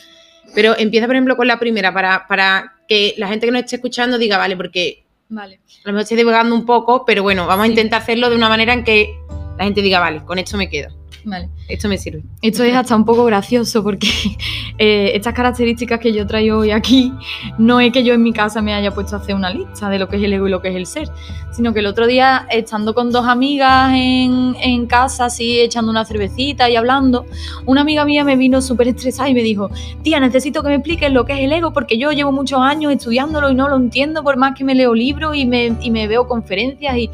[0.53, 3.77] Pero empieza, por ejemplo, con la primera para, para que la gente que nos esté
[3.77, 5.55] escuchando diga, vale, porque Vale.
[5.55, 8.47] a lo mejor estoy divagando un poco, pero bueno, vamos a intentar hacerlo de una
[8.47, 9.17] manera en que
[9.57, 10.89] la gente diga, vale, con esto me quedo,
[11.25, 11.49] Vale.
[11.67, 12.23] esto me sirve.
[12.43, 14.07] Esto es hasta un poco gracioso porque
[14.77, 17.11] eh, estas características que yo traigo hoy aquí
[17.57, 19.97] no es que yo en mi casa me haya puesto a hacer una lista de
[19.97, 21.09] lo que es el ego y lo que es el ser,
[21.51, 26.05] sino que el otro día, estando con dos amigas en, en casa, así echando una
[26.05, 27.25] cervecita y hablando,
[27.65, 29.71] una amiga mía me vino súper estresada y me dijo,
[30.03, 32.93] tía, necesito que me expliques lo que es el ego porque yo llevo muchos años
[32.93, 36.07] estudiándolo y no lo entiendo por más que me leo libros y me, y me
[36.07, 37.09] veo conferencias y,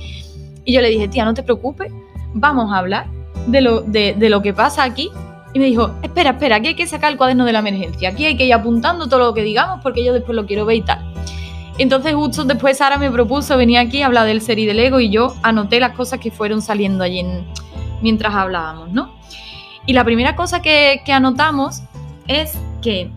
[0.66, 1.94] y yo le dije, tía, no te preocupes,
[2.34, 5.10] vamos a hablar de lo, de, lo que pasa aquí.
[5.54, 8.26] Y me dijo, espera, espera, aquí hay que sacar el cuaderno de la emergencia, aquí
[8.26, 10.82] hay que ir apuntando todo lo que digamos porque yo después lo quiero ver y
[10.82, 11.14] tal.
[11.78, 15.00] Entonces justo después Sara me propuso venir aquí a hablar del ser y del ego
[15.02, 17.46] y yo anoté las cosas que fueron saliendo allí en-
[18.02, 19.14] mientras hablábamos, ¿no?
[19.86, 21.82] Y la primera cosa que, que anotamos
[22.28, 23.12] es que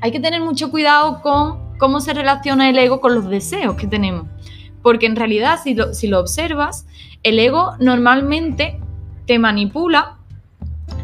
[0.00, 3.86] hay que tener mucho cuidado con cómo se relaciona el ego con los deseos que
[3.86, 4.26] tenemos.
[4.82, 6.86] Porque en realidad, si lo, si lo observas,
[7.22, 8.80] el ego normalmente
[9.26, 10.16] te manipula,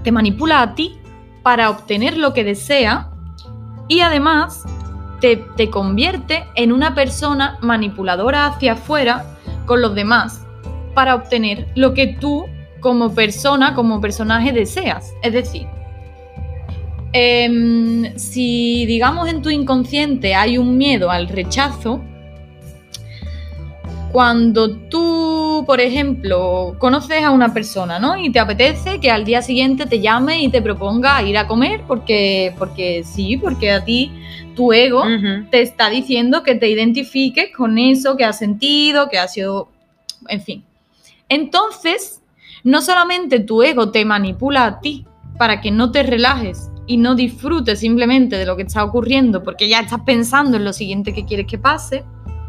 [0.02, 0.98] te manipula a ti
[1.42, 3.10] para obtener lo que desea
[3.88, 4.64] y además
[5.20, 10.46] te, te convierte en una persona manipuladora hacia afuera con los demás
[10.94, 12.46] para obtener lo que tú
[12.80, 15.14] como persona, como personaje deseas.
[15.22, 15.66] Es decir,
[17.12, 22.02] em, si digamos en tu inconsciente hay un miedo al rechazo,
[24.12, 28.16] cuando tú, por ejemplo, conoces a una persona, ¿no?
[28.16, 31.82] Y te apetece que al día siguiente te llame y te proponga ir a comer
[31.88, 34.12] porque, porque sí, porque a ti
[34.54, 35.04] tu ego
[35.50, 39.70] te está diciendo que te identifiques con eso que has sentido, que ha sido,
[40.28, 40.64] en fin.
[41.30, 42.20] Entonces,
[42.64, 45.06] no solamente tu ego te manipula a ti
[45.38, 49.68] para que no te relajes y no disfrutes simplemente de lo que está ocurriendo porque
[49.68, 52.04] ya estás pensando en lo siguiente que quieres que pase,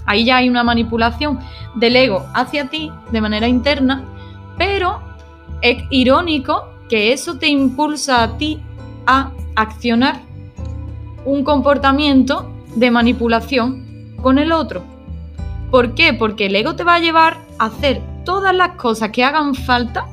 [0.05, 1.39] ahí ya hay una manipulación
[1.75, 4.03] del ego hacia ti de manera interna,
[4.57, 5.01] pero
[5.61, 8.59] es irónico que eso te impulsa a ti
[9.05, 10.19] a accionar
[11.25, 14.83] un comportamiento de manipulación con el otro.
[15.71, 16.13] ¿Por qué?
[16.13, 20.05] Porque el ego te va a llevar a hacer todas las cosas que hagan falta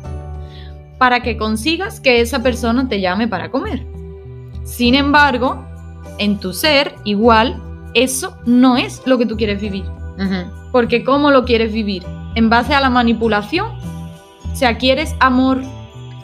[0.99, 3.87] para que consigas que esa persona te llame para comer.
[4.65, 5.65] Sin embargo,
[6.19, 7.61] en tu ser, igual,
[7.95, 9.85] eso no es lo que tú quieres vivir.
[10.73, 12.05] Porque ¿cómo lo quieres vivir?
[12.35, 13.67] ¿En base a la manipulación?
[14.53, 15.63] O sea, ¿quieres amor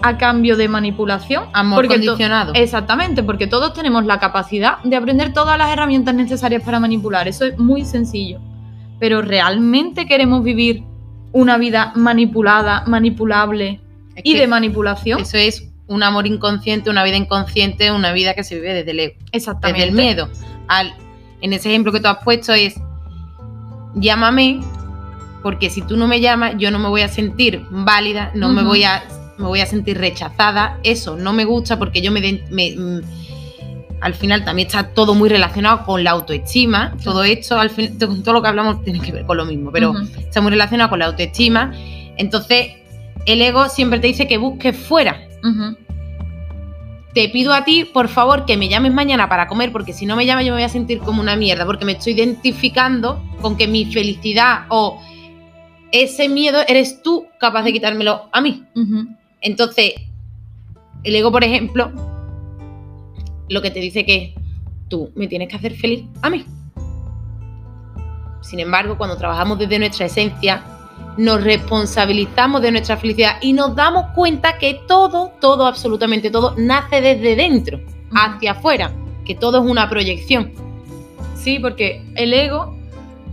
[0.03, 1.45] a cambio de manipulación?
[1.53, 2.53] Amor Porque condicionado.
[2.55, 7.27] Exactamente, porque todos tenemos la capacidad de aprender todas las herramientas necesarias para manipular.
[7.27, 8.41] Eso es muy sencillo.
[8.99, 10.85] Pero ¿realmente queremos vivir
[11.33, 13.81] una vida manipulada, manipulable
[14.15, 15.21] Es y de manipulación?
[15.21, 19.01] Eso es un amor inconsciente, una vida inconsciente, una vida que se vive desde el
[19.01, 19.81] ego, Exactamente.
[19.81, 20.29] desde el miedo.
[20.69, 20.95] Al,
[21.41, 22.75] en ese ejemplo que tú has puesto es,
[23.95, 24.61] llámame
[25.43, 28.63] porque si tú no me llamas, yo no me voy a sentir válida, no me
[28.65, 29.03] voy a
[29.39, 30.79] me voy a sentir rechazada.
[30.83, 33.01] Eso no me gusta porque yo me, mm,
[34.01, 36.95] al final también está todo muy relacionado con la autoestima.
[37.05, 39.71] Todo esto, al fin, to- todo lo que hablamos tiene que ver con lo mismo,
[39.71, 41.73] pero está muy relacionado con la autoestima.
[42.17, 42.69] Entonces,
[43.27, 45.21] el ego siempre te dice que busques fuera.
[45.45, 45.77] Ujú.
[47.17, 50.17] Te pido a ti, por favor, que me llames mañana para comer, porque si no
[50.17, 53.57] me llamas yo me voy a sentir como una mierda, porque me estoy identificando con
[53.57, 55.01] que mi felicidad o
[55.93, 58.65] ese miedo eres tú capaz de quitármelo a mí.
[59.41, 59.95] Entonces,
[61.05, 61.91] el ego, por ejemplo,
[63.49, 64.35] lo que te dice que
[64.91, 66.45] tú me tienes que hacer feliz a mí.
[68.43, 70.67] Sin embargo, cuando trabajamos desde nuestra esencia,
[71.17, 77.01] nos responsabilizamos de nuestra felicidad y nos damos cuenta que todo, todo, absolutamente todo, nace
[77.01, 77.81] desde dentro,
[78.13, 78.93] hacia afuera,
[79.25, 80.53] que todo es una proyección.
[81.35, 82.77] Sí, porque el ego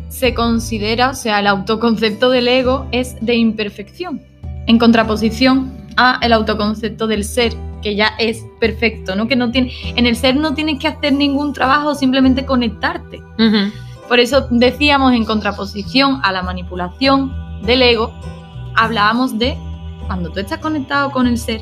[0.10, 4.22] se considera, o sea, el autoconcepto del ego es de imperfección,
[4.68, 9.28] en contraposición a el autoconcepto del ser, que ya es perfecto, ¿no?
[9.28, 13.22] Que no tiene, en el ser no tienes que hacer ningún trabajo, simplemente conectarte.
[14.08, 18.14] Por eso decíamos en contraposición a la manipulación del ego,
[18.76, 19.58] hablábamos de
[20.08, 21.62] cuando tú estás conectado con el ser,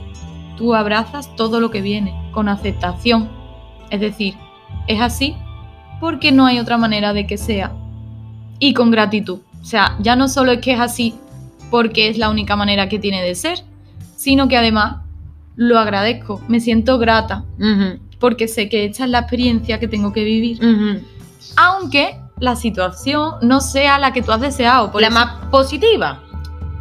[0.58, 3.30] tú abrazas todo lo que viene con aceptación.
[3.90, 4.36] Es decir,
[4.88, 5.36] es así
[6.00, 7.72] porque no hay otra manera de que sea.
[8.60, 9.40] Y con gratitud.
[9.62, 11.16] O sea, ya no solo es que es así
[11.70, 13.64] porque es la única manera que tiene de ser,
[14.16, 14.98] sino que además
[15.56, 17.46] lo agradezco, me siento grata
[18.20, 20.60] porque sé que esta es la experiencia que tengo que vivir
[21.58, 26.20] aunque la situación no sea la que tú has deseado, por la eso- más positiva.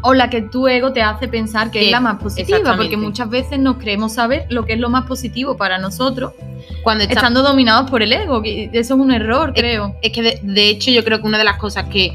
[0.02, 3.28] o la que tu ego te hace pensar que es la más positiva, porque muchas
[3.28, 6.32] veces nos creemos saber lo que es lo más positivo para nosotros,
[6.82, 9.94] Cuando está- estando dominados por el ego, que eso es un error, creo.
[10.00, 12.14] Es que de, de hecho yo creo que una de las cosas que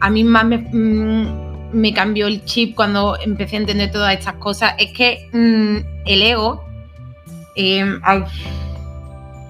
[0.00, 4.34] a mí más me, mm, me cambió el chip cuando empecé a entender todas estas
[4.34, 6.64] cosas es que mm, el ego...
[7.54, 8.24] eh, ay,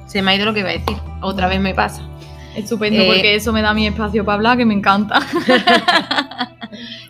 [0.06, 0.96] se me ha ido lo que iba a decir.
[1.22, 2.02] Otra vez me pasa.
[2.56, 5.20] Estupendo, Eh, porque eso me da mi espacio para hablar, que me encanta.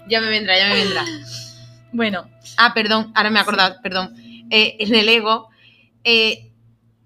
[0.08, 1.04] Ya me vendrá, ya me vendrá.
[1.92, 4.14] bueno, Ah, perdón, ahora me he acordado, perdón.
[4.50, 5.48] Eh, en el ego
[6.04, 6.52] eh,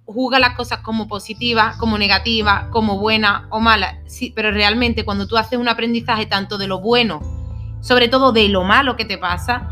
[0.05, 3.97] juzga las cosas como positivas, como negativas, como buenas o malas.
[4.07, 7.21] Sí, pero realmente cuando tú haces un aprendizaje tanto de lo bueno,
[7.81, 9.69] sobre todo de lo malo que te pasa,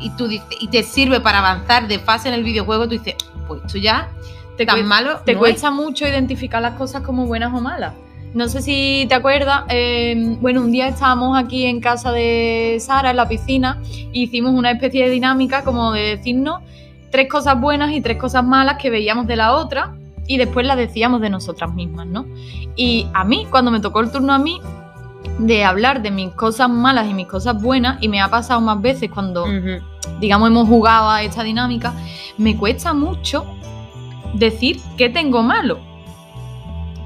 [0.00, 3.14] y, tú dices, y te sirve para avanzar de fase en el videojuego, tú dices,
[3.46, 4.08] pues esto ya
[4.56, 7.94] te, tan malo te no cuesta mucho identificar las cosas como buenas o malas.
[8.34, 13.10] No sé si te acuerdas, eh, bueno, un día estábamos aquí en casa de Sara,
[13.10, 13.80] en la piscina,
[14.12, 16.60] y hicimos una especie de dinámica como de decirnos
[17.10, 19.94] tres cosas buenas y tres cosas malas que veíamos de la otra,
[20.26, 22.26] y después las decíamos de nosotras mismas, ¿no?
[22.74, 24.60] Y a mí, cuando me tocó el turno a mí,
[25.38, 28.80] de hablar de mis cosas malas y mis cosas buenas, y me ha pasado más
[28.82, 29.46] veces cuando
[30.20, 31.92] digamos, hemos jugado a esta dinámica,
[32.36, 33.46] me cuesta mucho
[34.34, 35.78] decir qué tengo malo.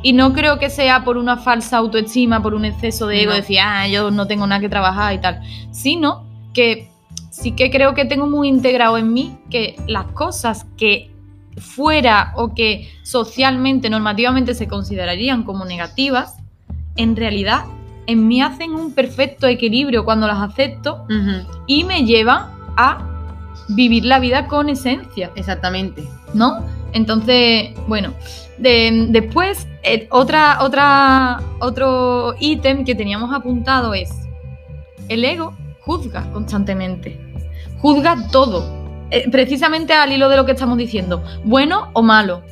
[0.03, 3.37] Y no creo que sea por una falsa autoestima, por un exceso de ego, No.
[3.37, 5.41] decir, ah, yo no tengo nada que trabajar y tal,
[5.73, 6.89] sino que
[7.31, 11.11] sí que creo que tengo muy integrado en mí que las cosas que
[11.57, 16.37] fuera o que socialmente, normativamente se considerarían como negativas,
[16.97, 17.65] en realidad
[18.07, 21.05] en mí hacen un perfecto equilibrio cuando las acepto
[21.67, 22.99] y me lleva a
[23.69, 26.09] vivir la vida con esencia, Exactamente.
[26.35, 26.65] ¿no?
[26.93, 28.15] Entonces, bueno,
[28.59, 34.11] de- después eh, otra, otra, otro ítem que teníamos apuntado es
[35.09, 37.19] el ego juzga constantemente,
[37.81, 38.65] juzga todo,
[39.11, 42.43] eh, precisamente al hilo de lo que estamos diciendo, bueno o malo,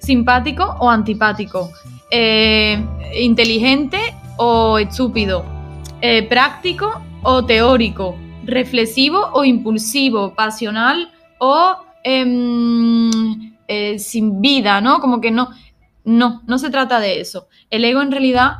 [0.00, 1.70] simpático o antipático,
[2.10, 2.84] eh,
[3.18, 3.98] inteligente
[4.36, 5.44] o estúpido,
[6.02, 15.00] eh, práctico o teórico, reflexivo o impulsivo, pasional o em, eh, sin vida, ¿no?
[15.00, 15.50] Como que no,
[16.04, 17.48] no, no se trata de eso.
[17.70, 18.58] El ego en realidad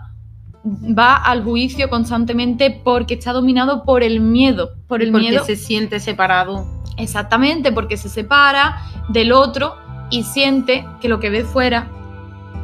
[0.67, 5.57] va al juicio constantemente porque está dominado por el miedo, por el Porque miedo se
[5.57, 6.67] siente separado.
[6.97, 9.77] Exactamente, porque se separa del otro
[10.11, 11.89] y siente que lo que ve fuera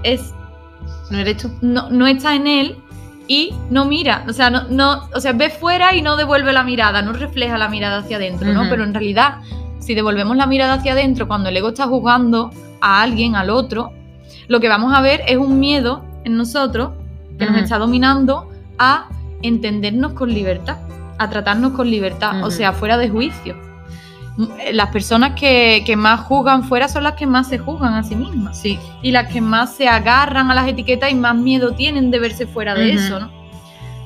[0.03, 0.33] es
[1.11, 1.51] ¿No eres tú?
[1.61, 2.77] no, no está en él
[3.31, 6.65] y no mira, o sea, no, no, o sea, ve fuera y no devuelve la
[6.65, 8.69] mirada, no refleja la mirada hacia adentro, ¿no?
[8.69, 9.37] Pero en realidad,
[9.81, 12.51] si devolvemos la mirada hacia adentro cuando el ego está juzgando
[12.81, 13.93] a alguien, al otro,
[14.49, 16.91] lo que vamos a ver es un miedo en nosotros
[17.39, 19.09] que nos está dominando a
[19.43, 20.77] entendernos con libertad,
[21.19, 23.57] a tratarnos con libertad, o sea, fuera de juicio.
[24.73, 28.15] Las personas que, que más juzgan fuera son las que más se juzgan a sí
[28.15, 28.79] mismas Sí.
[29.03, 32.47] y las que más se agarran a las etiquetas y más miedo tienen de verse
[32.47, 33.31] fuera de eso, ¿no?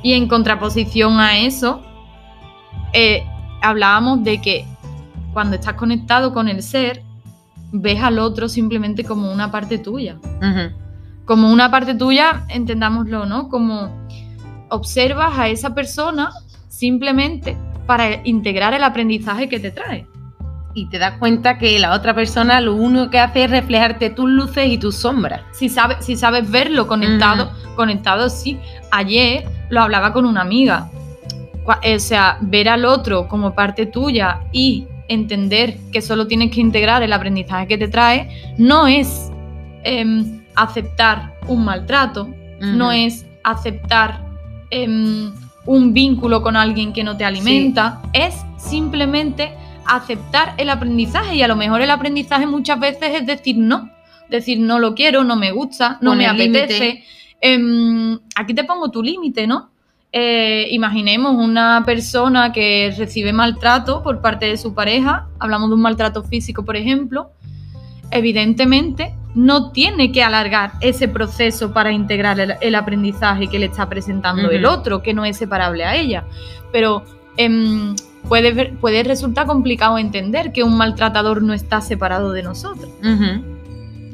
[0.02, 1.82] Y en contraposición a eso,
[2.92, 3.24] eh,
[3.62, 4.66] hablábamos de que
[5.34, 7.02] cuando estás conectado con el ser,
[7.72, 10.16] ves al otro simplemente como una parte tuya.
[11.24, 13.48] Como una parte tuya, entendámoslo, ¿no?
[13.48, 14.06] Como
[14.70, 16.30] observas a esa persona
[16.68, 17.56] simplemente
[17.86, 20.06] para integrar el aprendizaje que te trae.
[20.76, 24.28] Y te das cuenta que la otra persona lo único que hace es reflejarte tus
[24.28, 25.42] luces y tus sombras.
[25.52, 28.58] Si sabes, si sabes verlo conectado, conectado sí.
[28.90, 30.90] Ayer lo hablaba con una amiga.
[31.66, 37.02] O sea, ver al otro como parte tuya y entender que solo tienes que integrar
[37.02, 38.28] el aprendizaje que te trae,
[38.58, 39.30] no es
[39.82, 42.28] em, aceptar un maltrato,
[42.60, 44.24] no es aceptar
[44.70, 45.32] em,
[45.66, 49.52] un vínculo con alguien que no te alimenta, es simplemente
[49.86, 53.90] aceptar el aprendizaje y a lo mejor el aprendizaje muchas veces es decir no,
[54.30, 57.04] decir no lo quiero, no me gusta, no me apetece.
[57.40, 59.73] Em, aquí te pongo tu límite, ¿no?
[60.16, 65.82] Eh, imaginemos una persona que recibe maltrato por parte de su pareja, hablamos de un
[65.82, 67.32] maltrato físico, por ejemplo,
[68.12, 74.52] evidentemente no tiene que alargar ese proceso para integrar el, aprendizaje que le está presentando
[74.52, 76.22] el otro, que no es separable a ella.
[76.70, 77.02] Pero
[77.36, 77.96] em,
[78.28, 82.88] puede, puede resultar complicado entender que un maltratador no está separado de nosotros.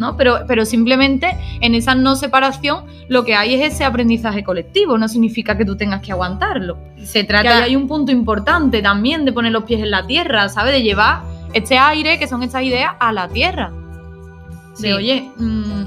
[0.00, 0.16] ¿No?
[0.16, 5.08] Pero, pero simplemente en esa no separación lo que hay es ese aprendizaje colectivo, no
[5.08, 6.78] significa que tú tengas que aguantarlo.
[7.04, 7.42] Se trata...
[7.42, 10.72] Que hay un punto importante también de poner los pies en la tierra, ¿sabes?
[10.72, 11.20] De llevar
[11.52, 13.70] este aire, que son estas ideas, a la tierra.
[14.78, 15.82] De, oye, mm,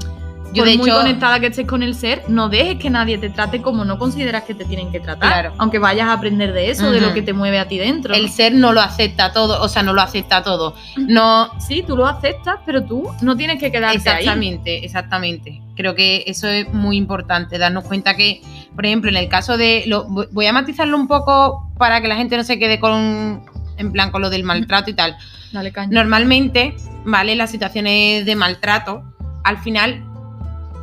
[0.54, 3.60] yo de muy conectada que estés con el ser, no dejes que nadie te trate
[3.60, 5.32] como no consideras que te tienen que tratar.
[5.32, 5.54] Claro.
[5.58, 8.14] Aunque vayas a aprender de eso, de lo que te mueve a ti dentro.
[8.14, 10.74] El ser no lo acepta todo, o sea, no lo acepta todo.
[10.96, 11.50] No.
[11.64, 16.46] Sí, tú lo aceptas, pero tú no tienes que quedarte exactamente, Exactamente, Creo que eso
[16.46, 18.42] es muy importante, darnos cuenta que,
[18.74, 19.84] por ejemplo, en el caso de.
[19.86, 23.44] Lo, voy a matizarlo un poco para que la gente no se quede con.
[23.78, 25.16] En plan, con lo del maltrato y tal.
[25.52, 25.88] Dale caña.
[25.90, 27.34] Normalmente, ¿vale?
[27.34, 29.02] Las situaciones de maltrato,
[29.42, 30.04] al final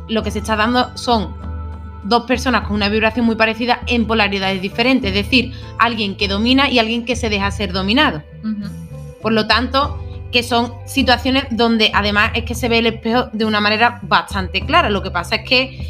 [0.08, 1.34] lo que se está dando son
[2.04, 6.68] dos personas con una vibración muy parecida en polaridades diferentes, es decir, alguien que domina
[6.68, 8.22] y alguien que se deja ser dominado.
[9.20, 9.98] Por lo tanto,
[10.32, 14.62] que son situaciones donde además es que se ve el espejo de una manera bastante
[14.62, 14.90] clara.
[14.90, 15.86] Lo que pasa es que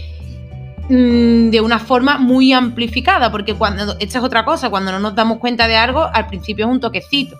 [0.88, 5.14] mm, de una forma muy amplificada, porque cuando esta es otra cosa, cuando no nos
[5.14, 7.38] damos cuenta de algo, al principio es un toquecito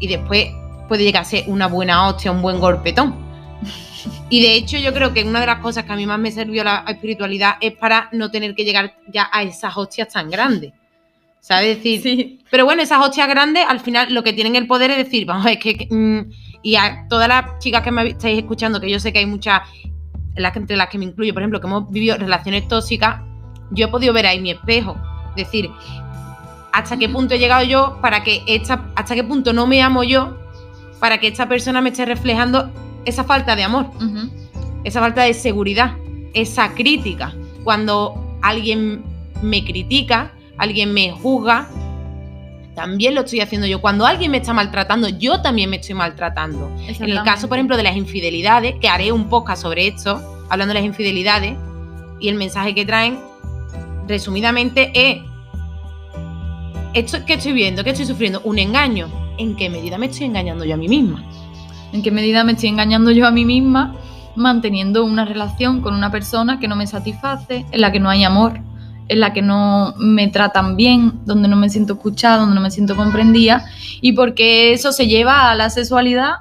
[0.00, 0.48] y después
[0.88, 3.14] puede llegar a ser una buena hostia, un buen golpetón.
[4.28, 6.30] Y de hecho yo creo que una de las cosas que a mí más me
[6.30, 10.72] sirvió la espiritualidad es para no tener que llegar ya a esas hostias tan grandes.
[11.40, 11.76] ¿Sabes?
[11.76, 12.40] decir, sí.
[12.50, 15.46] pero bueno, esas hostias grandes al final lo que tienen el poder es decir, vamos,
[15.46, 15.88] es que...
[15.90, 16.30] Mm,
[16.62, 19.60] y a todas las chicas que me estáis escuchando, que yo sé que hay muchas,
[20.34, 23.20] entre las que me incluyo, por ejemplo, que hemos vivido relaciones tóxicas,
[23.70, 24.96] yo he podido ver ahí mi espejo.
[25.36, 25.70] Decir,
[26.72, 30.04] hasta qué punto he llegado yo para que esta, hasta qué punto no me amo
[30.04, 30.38] yo
[31.00, 32.72] para que esta persona me esté reflejando
[33.04, 33.90] esa falta de amor,
[34.84, 35.96] esa falta de seguridad,
[36.32, 37.34] esa crítica.
[37.64, 39.04] Cuando alguien
[39.42, 41.68] me critica, alguien me juzga,
[42.74, 43.80] también lo estoy haciendo yo.
[43.80, 46.70] Cuando alguien me está maltratando, yo también me estoy maltratando.
[46.86, 50.74] En el caso, por ejemplo, de las infidelidades, que haré un podcast sobre esto, hablando
[50.74, 51.56] de las infidelidades,
[52.20, 53.18] y el mensaje que traen,
[54.08, 55.22] resumidamente, es,
[56.94, 59.08] esto que estoy viendo, que estoy sufriendo, un engaño.
[59.36, 61.24] ¿En qué medida me estoy engañando yo a mí misma?
[61.94, 63.94] En qué medida me estoy engañando yo a mí misma
[64.34, 68.24] manteniendo una relación con una persona que no me satisface, en la que no hay
[68.24, 68.60] amor,
[69.06, 72.72] en la que no me tratan bien, donde no me siento escuchada, donde no me
[72.72, 73.64] siento comprendida,
[74.00, 76.32] y porque eso se lleva a la sexualidad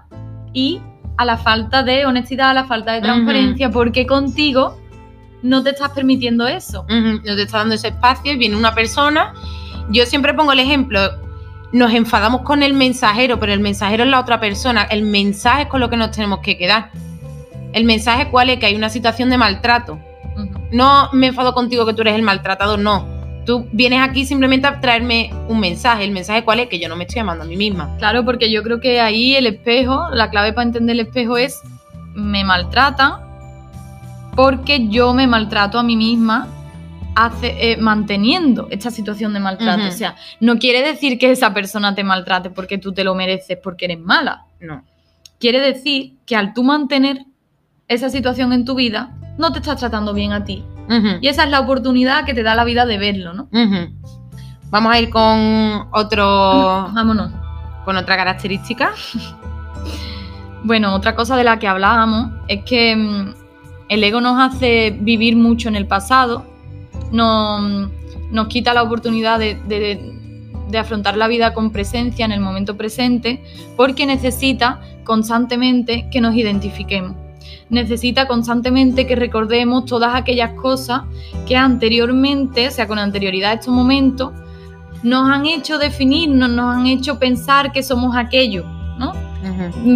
[0.54, 0.82] y
[1.18, 4.80] a la falta de honestidad, a la falta de transparencia, porque contigo
[5.44, 6.88] no te estás permitiendo eso.
[6.90, 9.34] No te estás dando ese espacio y viene una persona.
[9.92, 11.00] Yo siempre pongo el ejemplo,
[11.74, 14.84] nos enfadamos con el mensajero, pero el mensajero es la otra persona.
[14.84, 16.92] El mensaje es con lo que nos tenemos que quedar.
[17.74, 20.00] El mensaje cuál es que hay una situación de maltrato.
[20.72, 23.08] No me enfado contigo que tú eres el maltratado, no.
[23.48, 26.04] Tú vienes aquí simplemente a traerme un mensaje.
[26.04, 27.98] El mensaje cuál es que yo no me estoy amando a mí misma.
[27.98, 31.60] Claro, porque yo creo que ahí el espejo, la clave para entender el espejo es
[32.14, 33.20] me maltrata
[34.36, 36.48] porque yo me maltrato a mí misma
[37.16, 39.88] hace, eh, manteniendo esta situación de maltrato.
[39.88, 43.58] O sea, no quiere decir que esa persona te maltrate porque tú te lo mereces
[43.62, 44.46] porque eres mala.
[44.60, 44.84] No.
[45.40, 47.26] Quiere decir que al tú mantener
[47.88, 50.64] esa situación en tu vida, no te estás tratando bien a ti.
[51.22, 53.48] Y esa es la oportunidad que te da la vida de verlo, ¿no?
[54.70, 56.26] Vamos a ir con otro.
[56.94, 57.32] Vámonos.
[57.86, 58.92] Con otra característica.
[60.64, 63.34] bueno, otra cosa de la que hablábamos es que mm,
[63.90, 66.53] el ego nos hace vivir mucho en el pasado
[67.14, 67.90] no,
[68.32, 70.14] nos quita la oportunidad de, de,
[70.70, 73.42] de afrontar la vida con presencia en el momento presente,
[73.78, 77.16] porque necesita constantemente que nos identifiquemos.
[77.70, 81.04] Necesita constantemente que recordemos todas aquellas cosas
[81.48, 84.32] que anteriormente, o sea, con anterioridad a estos momentos,
[85.04, 88.66] nos han hecho definirnos, nos han hecho pensar que somos aquello,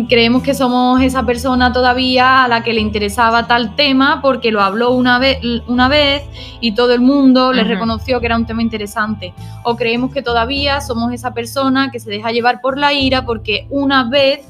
[0.10, 4.62] Creemos que somos esa persona todavía a la que le interesaba tal tema porque lo
[4.62, 6.24] habló una vez, una vez
[6.60, 9.34] y todo el mundo le reconoció que era un tema interesante.
[9.64, 13.68] O creemos que todavía somos esa persona que se deja llevar por la ira porque
[13.70, 14.42] una vez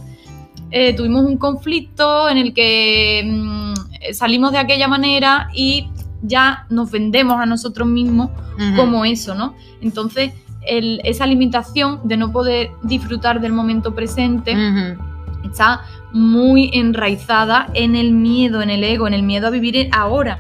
[0.72, 5.90] eh, tuvimos un conflicto en el que mm, salimos de aquella manera y
[6.22, 8.32] ya nos vendemos a nosotros mismos
[8.76, 9.56] como eso, ¿no?
[9.82, 10.34] Entonces,
[11.04, 14.56] esa limitación de no poder disfrutar del momento presente
[15.44, 15.82] está
[16.14, 20.40] muy enraizada en el miedo, en el ego, en el miedo a vivir ahora,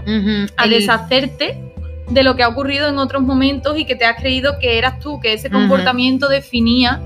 [0.57, 1.73] a deshacerte
[2.09, 4.99] de lo que ha ocurrido en otros momentos y que te has creído que eras
[4.99, 7.01] tú, que ese comportamiento definía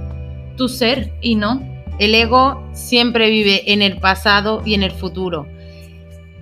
[0.57, 1.61] tu ser y no.
[1.99, 5.47] El ego siempre vive en el pasado y en el futuro.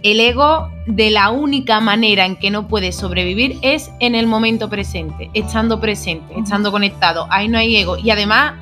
[0.02, 4.70] El ego, de la única manera en que no puede sobrevivir es en el momento
[4.70, 7.28] presente, estando presente, estando conectado.
[7.30, 7.98] Ahí no hay ego.
[7.98, 8.54] Y además,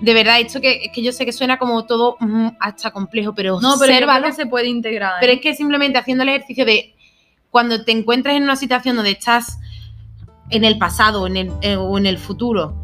[0.00, 3.60] de verdad, esto que, que yo sé que suena como todo mm, hasta complejo, pero
[3.60, 5.14] no, pero que se puede integrar.
[5.20, 5.40] Pero es ¿eh?
[5.42, 6.94] que simplemente haciendo el ejercicio de
[7.50, 9.58] cuando te encuentres en una situación donde estás
[10.50, 12.74] en el pasado en el, eh, o en el futuro,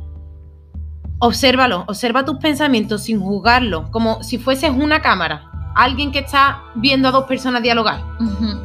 [1.21, 7.09] obsérvalo, observa tus pensamientos sin juzgarlo, como si fueses una cámara alguien que está viendo
[7.09, 8.01] a dos personas dialogar.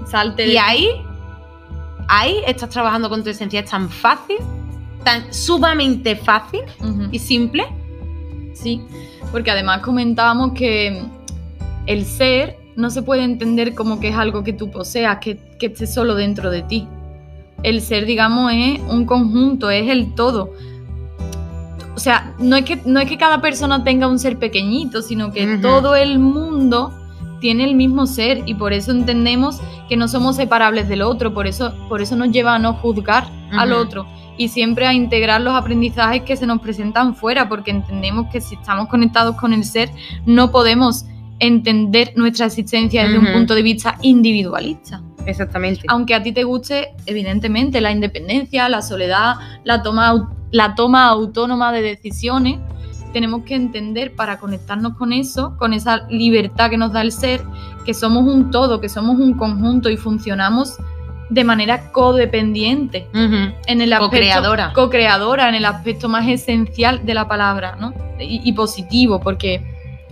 [0.05, 0.47] Salte.
[0.47, 0.89] Y ahí,
[2.07, 3.59] ahí estás trabajando con tu esencia.
[3.59, 4.37] Es tan fácil,
[5.03, 6.61] tan sumamente fácil
[7.11, 7.67] y simple.
[8.53, 8.81] Sí,
[9.31, 11.01] porque además comentábamos que
[11.85, 15.67] el ser no se puede entender como que es algo que tú poseas, que, que
[15.67, 16.87] esté solo dentro de ti.
[17.63, 20.53] El ser, digamos, es un conjunto, es el todo.
[21.99, 25.33] O sea, no es que, no es que cada persona tenga un ser pequeñito, sino
[25.33, 26.93] que todo el mundo
[27.41, 31.45] tiene el mismo ser y por eso entendemos que no somos separables del otro, por
[31.45, 35.53] eso, por eso nos lleva a no juzgar al otro y siempre a integrar los
[35.53, 39.91] aprendizajes que se nos presentan fuera, porque entendemos que si estamos conectados con el ser,
[40.25, 41.03] no podemos
[41.39, 45.01] entender nuestra existencia desde un punto de vista individualista.
[45.25, 45.81] Exactamente.
[45.89, 49.35] Aunque a ti te guste, evidentemente, la independencia, la soledad,
[49.65, 52.59] la toma, la toma autónoma de decisiones,
[53.13, 57.41] tenemos que entender para conectarnos con eso, con esa libertad que nos da el ser,
[57.85, 60.77] que somos un todo, que somos un conjunto y funcionamos
[61.29, 64.73] de manera codependiente en el aspecto co-creadora.
[64.73, 67.93] co-creadora en el aspecto más esencial de la palabra, ¿no?
[68.19, 69.61] Y, positivo, porque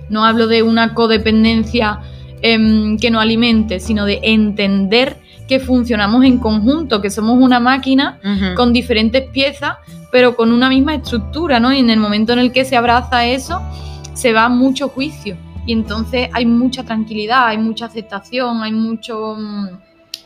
[0.10, 2.00] no hablo de una codependencia
[2.42, 5.18] em, que no alimente, sino de entender
[5.48, 8.20] que funcionamos en conjunto, que somos una máquina
[8.56, 9.78] con diferentes piezas
[10.12, 11.74] pero con una misma estructura, ¿no?
[11.74, 13.62] Y en el momento en el que se abraza eso,
[14.14, 15.38] se va mucho juicio.
[15.66, 19.68] Y entonces hay mucha tranquilidad, hay mucha aceptación, hay mucho, mm,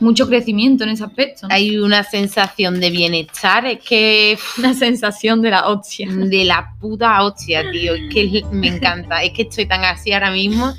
[0.00, 1.48] mucho crecimiento en ese aspecto.
[1.50, 4.38] Hay una sensación de bienestar, es que...
[4.58, 6.08] Una sensación de la hostia.
[6.12, 7.94] De la puta hostia, tío.
[7.94, 9.22] Es que me encanta.
[9.22, 10.72] Es que estoy tan así ahora mismo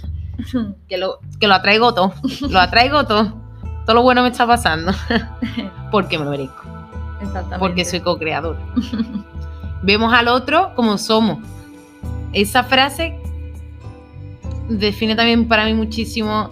[0.88, 2.14] que lo, que lo atraigo todo.
[2.50, 3.42] Lo atraigo todo.
[3.86, 4.94] Todo lo bueno me está pasando.
[5.92, 6.63] Porque me lo merezco.
[7.60, 8.60] Porque soy co-creadora.
[9.82, 11.40] Vemos al otro como somos.
[12.32, 13.20] Esa frase
[14.70, 16.50] define también para mí muchísimo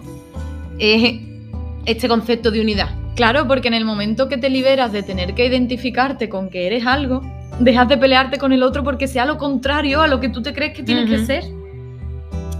[0.78, 2.90] este concepto de unidad.
[3.14, 6.86] Claro, porque en el momento que te liberas de tener que identificarte con que eres
[6.86, 7.22] algo,
[7.60, 10.54] dejas de pelearte con el otro porque sea lo contrario a lo que tú te
[10.54, 11.44] crees que tienes que ser.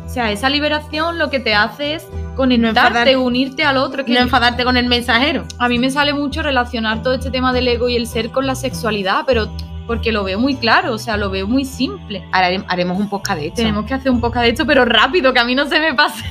[0.05, 4.05] O sea, esa liberación lo que te hace es conectarte, no unirte al otro.
[4.05, 5.45] Que no enfadarte con el mensajero.
[5.59, 8.47] A mí me sale mucho relacionar todo este tema del ego y el ser con
[8.47, 9.51] la sexualidad, pero
[9.87, 12.25] porque lo veo muy claro, o sea, lo veo muy simple.
[12.33, 13.57] Ahora haremos un podcast de esto.
[13.57, 15.95] Tenemos que hacer un podcast de esto, pero rápido, que a mí no se me
[15.95, 16.25] pase.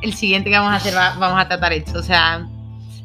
[0.00, 2.46] El siguiente que vamos a hacer, vamos a tratar esto, o sea...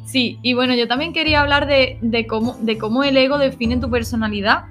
[0.04, 3.78] Sí, y bueno, yo también quería hablar de, de, cómo, de cómo el ego define
[3.78, 4.66] tu personalidad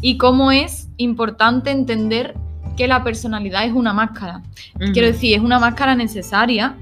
[0.00, 2.34] y cómo es importante entender
[2.76, 4.42] que la personalidad es una máscara.
[4.92, 6.74] Quiero decir, es una máscara necesaria,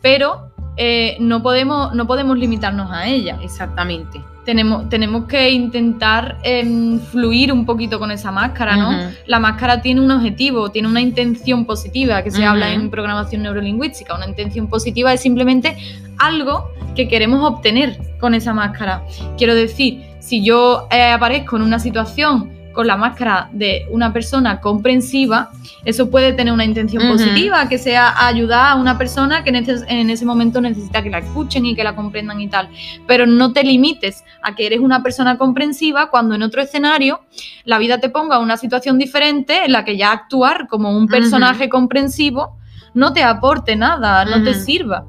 [0.00, 3.38] pero eh, no, podemos, no podemos limitarnos a ella.
[3.42, 4.20] Exactamente.
[4.44, 9.12] Tenemos, tenemos que intentar em, fluir un poquito con esa máscara, ¿no?
[9.26, 14.16] La máscara tiene un objetivo, tiene una intención positiva, que se habla en programación neurolingüística.
[14.16, 15.76] Una intención positiva es simplemente
[16.18, 19.04] algo que queremos obtener con esa máscara.
[19.38, 24.60] Quiero decir, si yo eh, aparezco en una situación con la máscara de una persona
[24.60, 25.50] comprensiva,
[25.84, 29.84] eso puede tener una intención positiva, que sea ayudar a una persona que en ese,
[29.88, 32.68] en ese momento necesita que la escuchen y que la comprendan y tal.
[33.06, 37.20] Pero no te limites a que eres una persona comprensiva cuando en otro escenario
[37.64, 41.68] la vida te ponga una situación diferente en la que ya actuar como un personaje
[41.68, 42.58] comprensivo
[42.94, 45.06] no te aporte nada, no te sirva.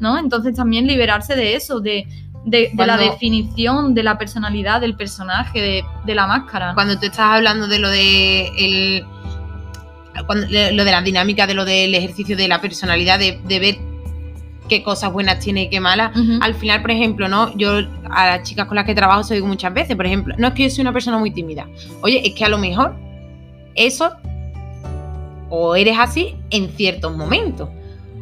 [0.00, 0.18] ¿no?
[0.18, 2.06] Entonces también liberarse de eso, de,
[2.44, 6.74] de- de la definición de la personalidad del personaje, de, de la máscara.
[6.74, 9.04] Cuando tú estás hablando de lo de el,
[10.26, 13.60] cuando- de- lo de la dinámica, de lo del ejercicio de la personalidad, de, de
[13.60, 13.76] ver
[14.68, 16.16] qué cosas buenas tiene y qué malas.
[16.42, 17.54] Al final, por ejemplo, ¿no?
[17.56, 17.80] Yo
[18.10, 20.54] a las chicas con las que trabajo se digo muchas veces, por ejemplo, no es
[20.54, 21.66] que yo soy una persona muy tímida.
[22.02, 22.94] Oye, es que a lo mejor
[23.74, 24.12] eso
[25.50, 27.68] o eres así en ciertos momentos.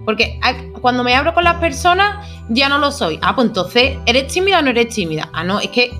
[0.04, 0.38] Porque
[0.80, 3.18] cuando me abro con las personas ya no lo soy.
[3.22, 5.28] Ah, pues entonces, ¿eres tímida o no eres tímida?
[5.32, 5.92] Ah, no, es que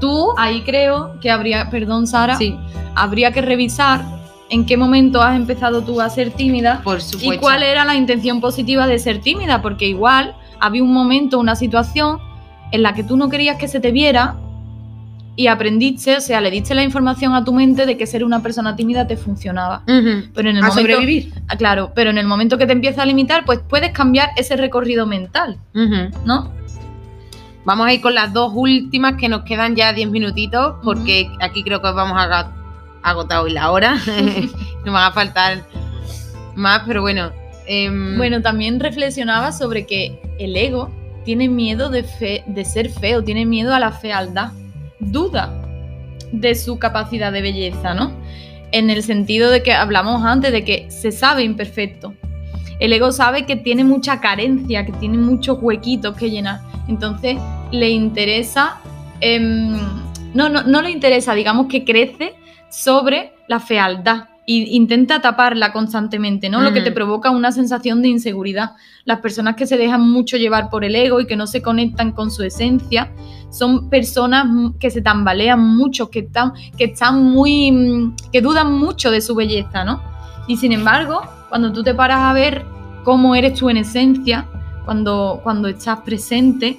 [0.00, 0.32] tú...
[0.36, 2.56] Ahí creo que habría, perdón Sara, Sí,
[2.94, 4.04] habría que revisar
[4.50, 7.34] en qué momento has empezado tú a ser tímida por supuesto.
[7.34, 11.56] y cuál era la intención positiva de ser tímida, porque igual había un momento, una
[11.56, 12.18] situación
[12.70, 14.36] en la que tú no querías que se te viera
[15.36, 18.40] y aprendiste, o sea, le diste la información a tu mente de que ser una
[18.42, 19.82] persona tímida te funcionaba.
[19.86, 21.32] Pero en el A momento, sobrevivir.
[21.48, 24.56] Ah, claro, pero en el momento que te empieza a limitar, pues puedes cambiar ese
[24.56, 25.56] recorrido mental.
[26.24, 26.52] ¿no?
[27.64, 31.62] Vamos a ir con las dos últimas que nos quedan ya 10 minutitos, porque aquí
[31.64, 32.50] creo que vamos a
[33.02, 33.94] agotar hoy la hora.
[34.84, 35.64] nos van a faltar
[36.54, 37.30] más, pero bueno.
[37.66, 40.90] em, Bueno, también reflexionaba sobre que el ego
[41.24, 44.52] tiene miedo de, fe- de ser feo, tiene miedo a la fealdad,
[45.10, 45.52] duda
[46.32, 48.12] de su capacidad de belleza, ¿no?
[48.72, 52.14] En el sentido de que hablamos antes de que se sabe imperfecto.
[52.80, 56.60] El ego sabe que tiene mucha carencia, que tiene muchos huequitos que llenar.
[56.88, 57.36] Entonces
[57.70, 58.80] le interesa,
[59.20, 59.78] em,
[60.34, 62.34] no, no, no le interesa, digamos que crece
[62.68, 66.60] sobre la fealdad e intenta taparla constantemente, ¿no?
[66.60, 68.72] Lo que te provoca una sensación de inseguridad.
[69.04, 72.12] Las personas que se dejan mucho llevar por el ego y que no se conectan
[72.12, 73.10] con su esencia
[73.50, 78.72] son personas mm, que se tambalean mucho, que están, que están muy, mm, que dudan
[78.72, 80.02] mucho de su belleza, ¿no?
[80.46, 82.64] Y sin embargo, cuando tú te paras a ver
[83.04, 84.46] cómo eres tú en esencia,
[84.84, 86.78] cuando, cuando estás presente,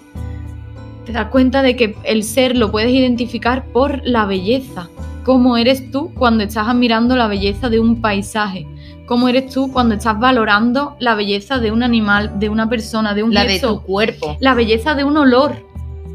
[1.05, 4.89] te das cuenta de que el ser lo puedes identificar por la belleza.
[5.25, 8.67] Cómo eres tú cuando estás admirando la belleza de un paisaje.
[9.07, 13.23] Cómo eres tú cuando estás valorando la belleza de un animal, de una persona, de
[13.23, 14.37] un la de tu cuerpo.
[14.39, 15.65] la belleza de un olor.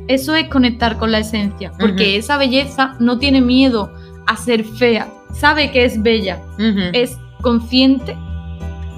[0.06, 3.92] Eso es conectar con la esencia, porque esa belleza no tiene miedo
[4.26, 6.40] a ser fea, sabe que es bella,
[6.92, 8.16] es consciente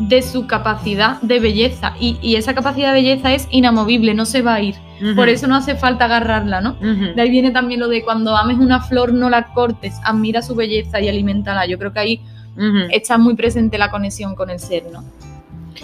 [0.08, 4.42] de su capacidad de belleza y, y esa capacidad de belleza es inamovible, no se
[4.42, 4.74] va a ir.
[5.16, 6.70] Por eso no hace falta agarrarla, ¿no?
[6.80, 7.14] Ujú.
[7.16, 10.54] De ahí viene también lo de cuando ames una flor no la cortes, admira su
[10.54, 11.66] belleza y alimentala.
[11.66, 12.20] Yo creo que ahí
[12.56, 12.86] Ujú.
[12.90, 15.02] está muy presente la conexión con el ser, ¿no?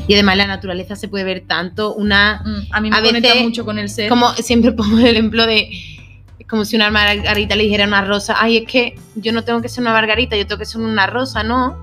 [0.07, 2.43] Y además la naturaleza se puede ver tanto una...
[2.45, 4.09] Mm, A mí me A conecta veces, mucho con el ser.
[4.09, 5.69] Como siempre pongo el ejemplo de...
[6.49, 9.61] Como si una margarita le dijera a una rosa, ay, es que yo no tengo
[9.61, 11.77] que ser una margarita, yo tengo que ser una rosa, no.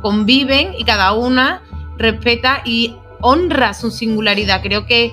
[0.00, 1.60] Conviven y cada una
[2.00, 4.62] respeta y honra su singularidad.
[4.62, 5.12] Creo que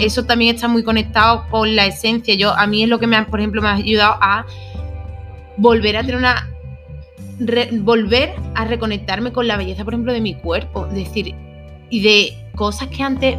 [0.00, 2.34] eso también está muy conectado con la esencia.
[2.34, 4.44] Yo, a mí es lo que me ha, por ejemplo, me ha ayudado a
[5.56, 6.48] volver a tener una.
[7.40, 10.86] re- volver a reconectarme con la belleza, por ejemplo, de mi cuerpo.
[10.86, 11.34] Es decir,
[11.90, 13.36] y de cosas que antes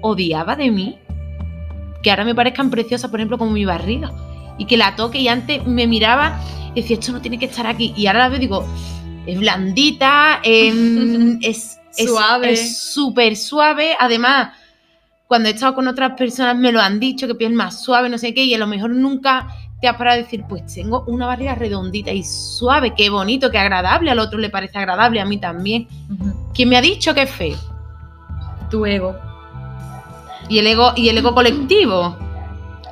[0.00, 0.98] odiaba de mí,
[2.02, 4.10] que ahora me parezcan preciosas, por ejemplo, como mi barriga.
[4.58, 6.40] Y que la toque y antes me miraba
[6.74, 7.92] y decía, esto no tiene que estar aquí.
[7.96, 8.66] Y ahora la veo y digo,
[9.26, 12.52] es blandita, em, es- Suave.
[12.52, 13.96] Es súper suave.
[13.98, 14.54] Además,
[15.26, 18.18] cuando he estado con otras personas me lo han dicho, que piel más suave, no
[18.18, 19.48] sé qué, y a lo mejor nunca
[19.80, 23.58] te has parado a decir, pues tengo una barriga redondita y suave, qué bonito, qué
[23.58, 25.88] agradable, al otro le parece agradable, a mí también.
[26.52, 27.56] ¿Quién me ha dicho que es feo?
[28.70, 29.16] Tu ego.
[30.48, 32.16] Y el ego, y el ego colectivo.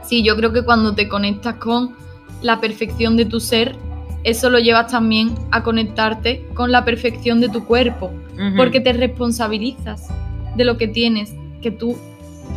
[0.05, 1.95] Sí, yo creo que cuando te conectas con
[2.41, 3.77] la perfección de tu ser,
[4.25, 8.13] eso lo llevas también a conectarte con la perfección de tu cuerpo,
[8.57, 10.09] porque te responsabilizas
[10.57, 11.97] de lo que tienes, que tú,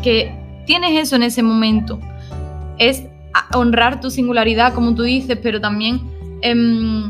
[0.03, 0.33] que
[0.65, 1.99] tienes eso en ese momento.
[2.77, 3.03] Es
[3.53, 6.01] honrar tu singularidad, como tú dices, pero también
[6.41, 7.09] em,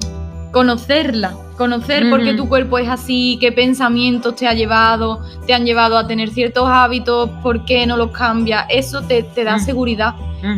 [0.51, 5.65] conocerla, conocer por qué tu cuerpo es así, qué pensamientos te ha llevado, te han
[5.65, 8.65] llevado a tener ciertos hábitos, por qué no los cambias.
[8.69, 10.15] Eso te, te da seguridad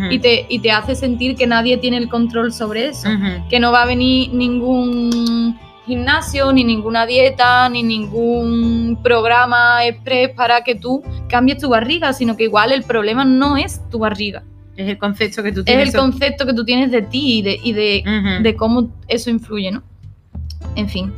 [0.09, 3.09] Y te, y te hace sentir que nadie tiene el control sobre eso.
[3.49, 10.63] Que no va a venir ningún gimnasio, ni ninguna dieta, ni ningún programa express para
[10.63, 14.43] que tú cambies tu barriga, sino que igual el problema no es tu barriga.
[14.77, 15.93] Es el concepto que tú Es tienes.
[15.93, 19.71] el concepto que tú tienes de ti y de, y de, de cómo eso influye,
[19.71, 19.83] ¿no?
[20.75, 21.13] En fin.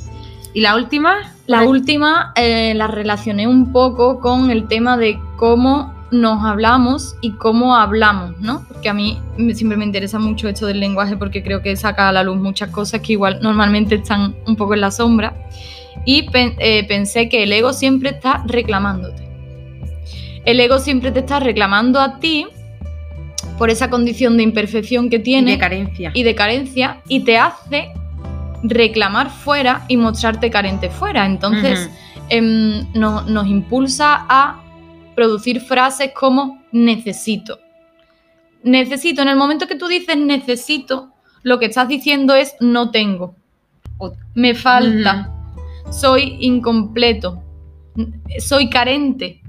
[0.54, 1.32] ¿Y la última?
[1.48, 7.32] La última eh, la relacioné un poco con el tema de cómo nos hablamos y
[7.34, 8.66] cómo hablamos, ¿no?
[8.68, 9.20] Porque a mí
[9.54, 12.70] siempre me interesa mucho esto del lenguaje porque creo que saca a la luz muchas
[12.70, 15.34] cosas que igual normalmente están un poco en la sombra.
[16.06, 19.28] Y pen- eh, pensé que el ego siempre está reclamándote.
[20.46, 22.46] El ego siempre te está reclamando a ti
[23.58, 26.12] por esa condición de imperfección que Y tiene de carencia.
[26.14, 27.90] y de carencia y te hace
[28.64, 31.26] reclamar fuera y mostrarte carente fuera.
[31.26, 31.90] Entonces
[32.30, 34.62] em, no- nos impulsa a
[35.16, 37.60] producir frases como necesito.
[38.64, 41.12] Necesito, en el momento que tú dices necesito,
[41.44, 43.36] lo que estás diciendo es no tengo,
[44.34, 45.32] me falta,
[45.92, 47.44] soy incompleto,
[48.40, 49.42] soy carente.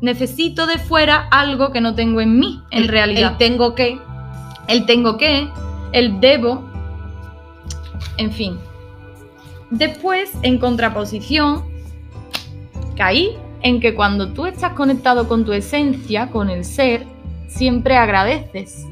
[0.00, 3.98] Necesito de fuera algo que no tengo en mí, en El- realidad el tengo que.
[4.68, 5.48] el tengo que,
[5.92, 6.68] el debo,
[8.18, 8.58] en fin.
[9.70, 11.64] Después, en contraposición,
[12.96, 17.06] caí en que cuando tú estás conectado con tu esencia, con el ser,
[17.48, 18.84] siempre agradeces.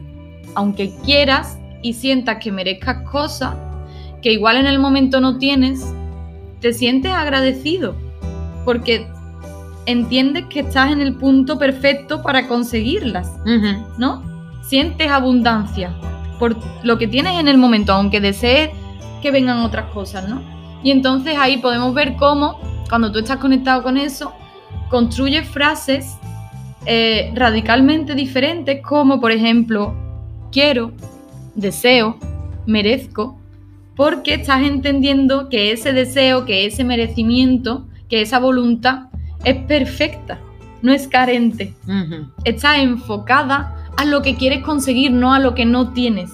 [0.55, 3.55] Aunque quieras y sientas que merezcas cosas
[4.23, 5.85] que igual en el momento no tienes,
[6.61, 7.95] te sientes agradecido
[8.65, 9.07] porque
[9.85, 13.31] entiendes que estás en el punto perfecto para conseguirlas.
[13.99, 14.23] ¿no?
[14.63, 15.95] Sientes abundancia
[16.39, 18.71] por lo que tienes en el momento, aunque desees
[19.21, 20.43] que vengan otras cosas, ¿no?
[20.83, 22.59] Y entonces ahí podemos ver cómo,
[22.89, 24.33] cuando tú estás conectado con eso,
[24.93, 26.19] construyes frases
[26.85, 29.95] eh, radicalmente diferentes, como por ejemplo,
[30.53, 30.93] quiero,
[31.55, 32.19] deseo,
[32.67, 33.39] merezco,
[33.97, 39.07] porque estás entendiendo que ese deseo, que ese merecimiento, que esa voluntad
[39.45, 40.39] es perfecta,
[40.83, 42.27] no es carente Ujú.
[42.45, 46.31] está enfocada a lo que quieres conseguir, no a lo que no tienes.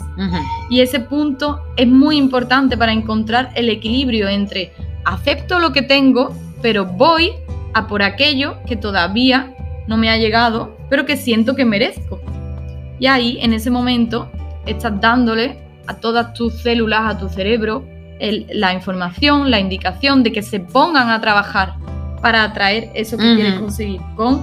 [0.69, 4.73] Y ese punto es muy importante para encontrar el equilibrio entre
[5.05, 7.33] acepto lo que tengo, pero voy
[7.79, 9.55] a por aquello que todavía
[9.87, 12.21] no me ha llegado, pero que siento que merezco.
[13.01, 14.31] Y ahí, en ese momento,
[14.67, 17.85] estás dándole a todas tus células, a tu cerebro,
[18.21, 21.75] el- la información, la indicación de que se pongan a trabajar
[22.21, 24.41] para atraer eso que quieres conseguir con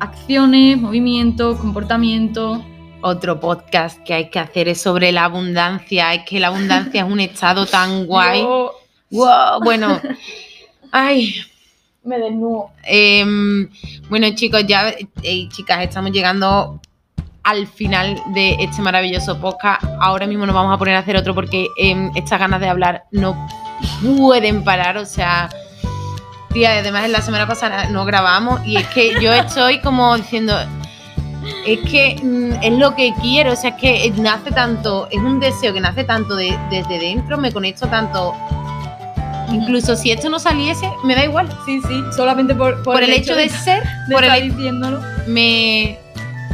[0.00, 2.60] acciones, movimientos, comportamientos.
[3.02, 6.14] Otro podcast que hay que hacer es sobre la abundancia.
[6.14, 8.44] Es que la abundancia es un estado tan guay.
[9.14, 10.00] Wow, bueno.
[10.90, 11.34] Ay,
[12.04, 12.70] me desnudo.
[12.84, 13.68] Em,
[14.08, 14.94] bueno, chicos, ya,
[15.48, 16.80] chicas, estamos llegando
[17.44, 19.84] al final de este maravilloso podcast.
[20.00, 23.04] Ahora mismo nos vamos a poner a hacer otro porque em, estas ganas de hablar
[23.10, 23.36] no
[24.02, 24.96] pueden parar.
[24.96, 25.48] O sea,
[26.52, 30.54] tía, además en la semana pasada no grabamos y es que yo estoy como diciendo.
[31.66, 35.40] Es que mm, es lo que quiero, o sea, es que nace tanto, es un
[35.40, 38.32] deseo que nace tanto de- desde dentro, me conecto tanto.
[39.52, 41.48] Incluso si esto no saliese, me da igual.
[41.66, 45.00] Sí, sí, solamente por, Por, el, hecho de, ser, de por estar diciéndolo.
[45.26, 45.98] me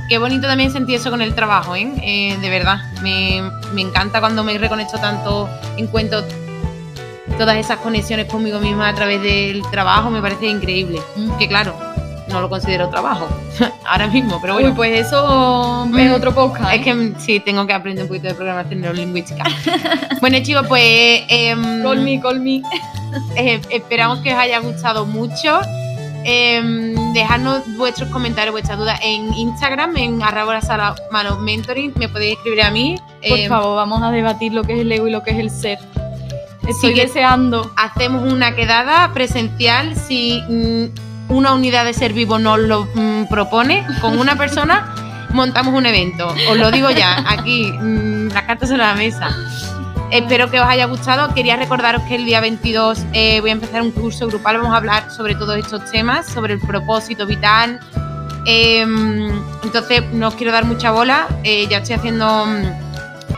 [0.09, 1.93] qué bonito también sentir eso con el trabajo, ¿eh?
[2.03, 3.43] Eh, de verdad, me,
[3.75, 6.25] me encanta cuando me reconecto tanto, encuentro
[7.37, 11.01] todas esas conexiones conmigo misma a través del trabajo, me parece increíble.
[11.39, 11.77] Que claro,
[12.29, 13.27] no lo considero trabajo
[13.87, 14.69] ahora mismo, pero bueno.
[14.71, 16.75] Uy, pues eso es otro podcast.
[16.75, 19.45] es que mm, sí, tengo que aprender un poquito de programación neurolingüística.
[20.21, 21.23] bueno, chicos, pues.
[21.29, 22.63] em, Call me, call me.
[23.37, 25.61] eh, esperamos que os haya gustado mucho.
[26.25, 31.93] Eh, dejadnos vuestros comentarios, vuestras dudas en Instagram, en arroba sala mano mentoring.
[31.97, 32.97] Me podéis escribir a mí.
[33.27, 35.39] Por Eh, favor, vamos a debatir lo que es el ego y lo que es
[35.39, 35.79] el ser.
[36.69, 37.71] Estoy deseando.
[37.77, 40.85] Hacemos una quedada presencial si mm,
[41.29, 44.95] una unidad de ser vivo nos lo mm, propone con una persona.
[45.31, 49.29] Montamos un evento, os lo digo ya, aquí, mm, las cartas en la mesa.
[50.11, 51.35] Espero que os haya gustado.
[51.35, 54.57] Quería recordaros que el día 22 eh, voy a empezar un curso grupal.
[54.57, 57.79] Vamos a hablar sobre todos estos temas, sobre el propósito vital.
[58.47, 58.87] Eh,
[59.63, 61.29] entonces, no os quiero dar mucha bola.
[61.45, 62.47] Eh, ya estoy haciendo.
[62.47, 62.89] mm,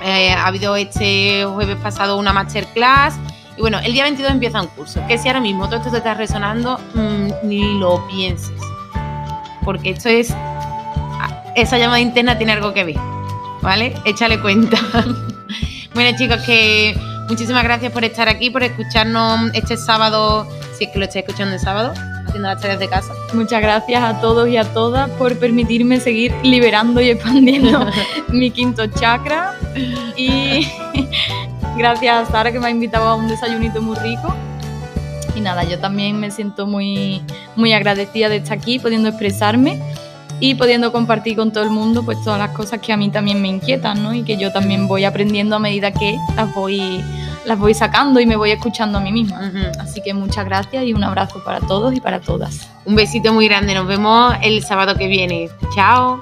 [0.03, 3.14] eh, ha habido este jueves pasado una masterclass.
[3.61, 5.02] Y bueno, el día 22 empieza un curso.
[5.06, 8.58] Que si ahora mismo todo esto te está resonando, mm, ni lo pienses.
[9.62, 10.34] Porque esto es.
[11.54, 12.96] Esa llamada interna tiene algo que ver.
[13.61, 13.94] ¿Vale?
[14.06, 14.78] Échale cuenta.
[15.92, 16.96] Bueno, chicos, que
[17.28, 20.46] muchísimas gracias por estar aquí, por escucharnos este sábado,
[20.78, 21.92] si es que lo estáis escuchando el sábado,
[22.28, 23.12] haciendo las tareas de casa.
[23.34, 27.90] Muchas gracias a todos y a todas por permitirme seguir liberando y expandiendo
[28.28, 29.56] mi quinto chakra.
[30.16, 30.68] Y
[31.80, 34.34] gracias a Sara que me ha invitado a un desayunito muy rico.
[35.34, 37.22] Y nada, yo también me siento muy,
[37.56, 39.80] muy agradecida de estar aquí, pudiendo expresarme.
[40.42, 43.42] y pudiendo compartir con todo el mundo pues todas las cosas que a mí también
[43.42, 44.14] me inquietan, ¿no?
[44.14, 47.04] Y que yo también voy aprendiendo a medida que las voy
[47.44, 49.52] las voy sacando y me voy escuchando a mí misma.
[49.78, 52.68] Así que muchas gracias y un abrazo para todos y para todas.
[52.86, 55.48] Un besito muy grande, nos vemos el sábado que viene.
[55.74, 56.20] Chao.